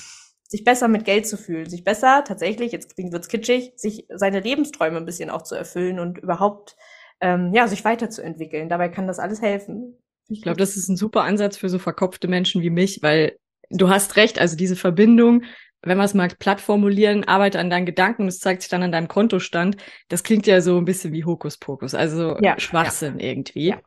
[0.52, 4.97] sich besser mit Geld zu fühlen, sich besser tatsächlich, jetzt wird's kitschig, sich seine Lebensträume
[4.97, 6.76] ein bisschen auch zu erfüllen und überhaupt
[7.22, 8.68] ähm, ja, sich weiterzuentwickeln.
[8.68, 9.97] Dabei kann das alles helfen.
[10.28, 13.38] Ich glaube, das ist ein super Ansatz für so verkopfte Menschen wie mich, weil
[13.70, 15.43] du hast recht, also diese Verbindung,
[15.84, 18.91] wenn wir es mal platt formulieren, arbeite an deinen Gedanken, das zeigt sich dann an
[18.91, 19.78] deinem Kontostand.
[20.10, 23.28] Das klingt ja so ein bisschen wie Hokuspokus, also ja, Schwachsinn ja.
[23.28, 23.68] irgendwie.
[23.70, 23.82] Ja.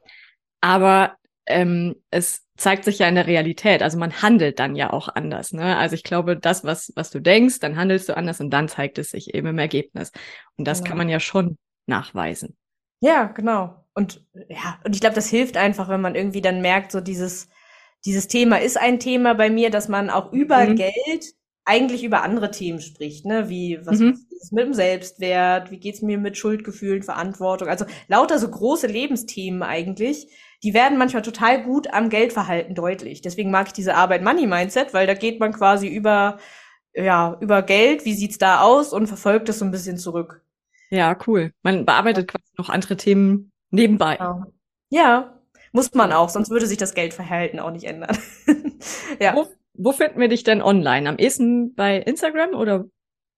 [0.63, 3.83] Aber ähm, es zeigt sich ja in der Realität.
[3.83, 5.53] Also man handelt dann ja auch anders.
[5.53, 5.77] Ne?
[5.77, 8.99] Also ich glaube, das, was, was du denkst, dann handelst du anders und dann zeigt
[8.99, 10.13] es sich eben im Ergebnis.
[10.57, 10.89] Und das genau.
[10.91, 12.57] kann man ja schon nachweisen.
[13.01, 13.85] Ja, genau.
[13.95, 17.49] Und ja, und ich glaube, das hilft einfach, wenn man irgendwie dann merkt, so dieses,
[18.05, 20.77] dieses Thema ist ein Thema bei mir, dass man auch über mhm.
[20.77, 21.35] Geld
[21.65, 23.49] eigentlich über andere Themen spricht, ne?
[23.49, 24.19] Wie was mhm.
[24.31, 29.63] ist mit dem Selbstwert, wie geht's mir mit Schuldgefühlen, Verantwortung, also lauter so große Lebensthemen
[29.63, 30.29] eigentlich,
[30.65, 33.21] die werden manchmal total gut am Geldverhalten deutlich.
[33.21, 36.39] Deswegen mag ich diese Arbeit Money Mindset, weil da geht man quasi über
[36.95, 40.43] ja, über Geld, wie sieht's da aus und verfolgt es so ein bisschen zurück.
[40.91, 41.53] Ja, cool.
[41.63, 44.17] Man bearbeitet quasi noch andere Themen nebenbei.
[44.17, 44.45] Genau.
[44.91, 45.41] Ja,
[45.73, 48.17] muss man auch, sonst würde sich das Geldverhalten auch nicht ändern.
[49.21, 49.35] ja.
[49.35, 51.09] Wo, wo finden wir dich denn online?
[51.09, 52.85] Am ehesten bei Instagram oder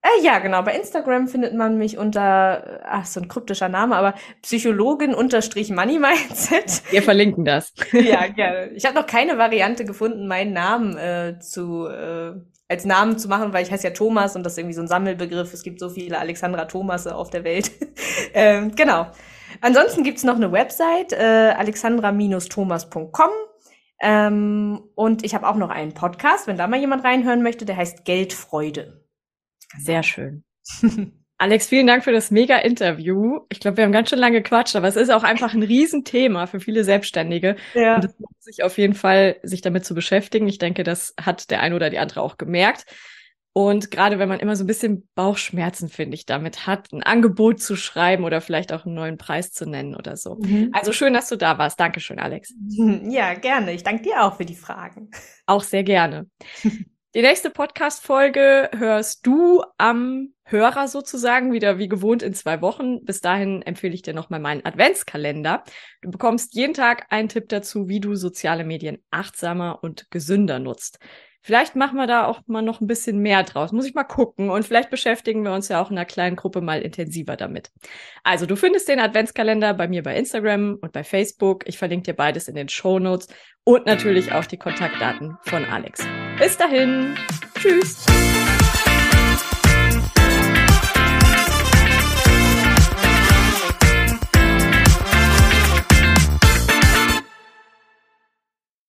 [0.06, 0.62] äh, ja, genau.
[0.62, 5.98] Bei Instagram findet man mich unter, ach, so ein kryptischer Name, aber Psychologin unterstrich Money
[5.98, 6.82] Mindset.
[6.90, 7.72] Wir verlinken das.
[7.92, 8.70] ja, gerne.
[8.74, 12.34] Ich habe noch keine Variante gefunden, meinen Namen äh, zu äh,
[12.68, 14.88] als Namen zu machen, weil ich heiße ja Thomas und das ist irgendwie so ein
[14.88, 15.52] Sammelbegriff.
[15.54, 17.70] Es gibt so viele Alexandra Thomasse auf der Welt.
[18.34, 19.06] ähm, genau.
[19.60, 23.30] Ansonsten gibt's noch eine Website, äh, alexandra-thomas.com.
[24.02, 27.76] Ähm, und ich habe auch noch einen Podcast, wenn da mal jemand reinhören möchte, der
[27.76, 29.05] heißt Geldfreude.
[29.78, 30.44] Sehr schön.
[31.38, 33.40] Alex, vielen Dank für das Mega-Interview.
[33.50, 36.46] Ich glaube, wir haben ganz schön lange gequatscht, aber es ist auch einfach ein Riesenthema
[36.46, 37.56] für viele Selbstständige.
[37.74, 37.96] Ja.
[37.96, 40.48] Und es lohnt sich auf jeden Fall, sich damit zu beschäftigen.
[40.48, 42.86] Ich denke, das hat der eine oder die andere auch gemerkt.
[43.52, 47.60] Und gerade wenn man immer so ein bisschen Bauchschmerzen, finde ich, damit hat, ein Angebot
[47.60, 50.36] zu schreiben oder vielleicht auch einen neuen Preis zu nennen oder so.
[50.36, 50.70] Mhm.
[50.72, 51.80] Also schön, dass du da warst.
[51.80, 52.52] Dankeschön, Alex.
[53.08, 53.72] Ja, gerne.
[53.72, 55.10] Ich danke dir auch für die Fragen.
[55.46, 56.28] Auch sehr gerne.
[57.16, 63.06] Die nächste Podcast-Folge hörst du am Hörer sozusagen wieder wie gewohnt in zwei Wochen.
[63.06, 65.64] Bis dahin empfehle ich dir nochmal meinen Adventskalender.
[66.02, 70.98] Du bekommst jeden Tag einen Tipp dazu, wie du soziale Medien achtsamer und gesünder nutzt.
[71.40, 73.72] Vielleicht machen wir da auch mal noch ein bisschen mehr draus.
[73.72, 74.50] Muss ich mal gucken.
[74.50, 77.70] Und vielleicht beschäftigen wir uns ja auch in einer kleinen Gruppe mal intensiver damit.
[78.24, 81.66] Also du findest den Adventskalender bei mir bei Instagram und bei Facebook.
[81.66, 83.28] Ich verlinke dir beides in den Show Notes
[83.66, 86.06] und natürlich auch die Kontaktdaten von Alex.
[86.38, 87.16] Bis dahin.
[87.58, 88.06] Tschüss.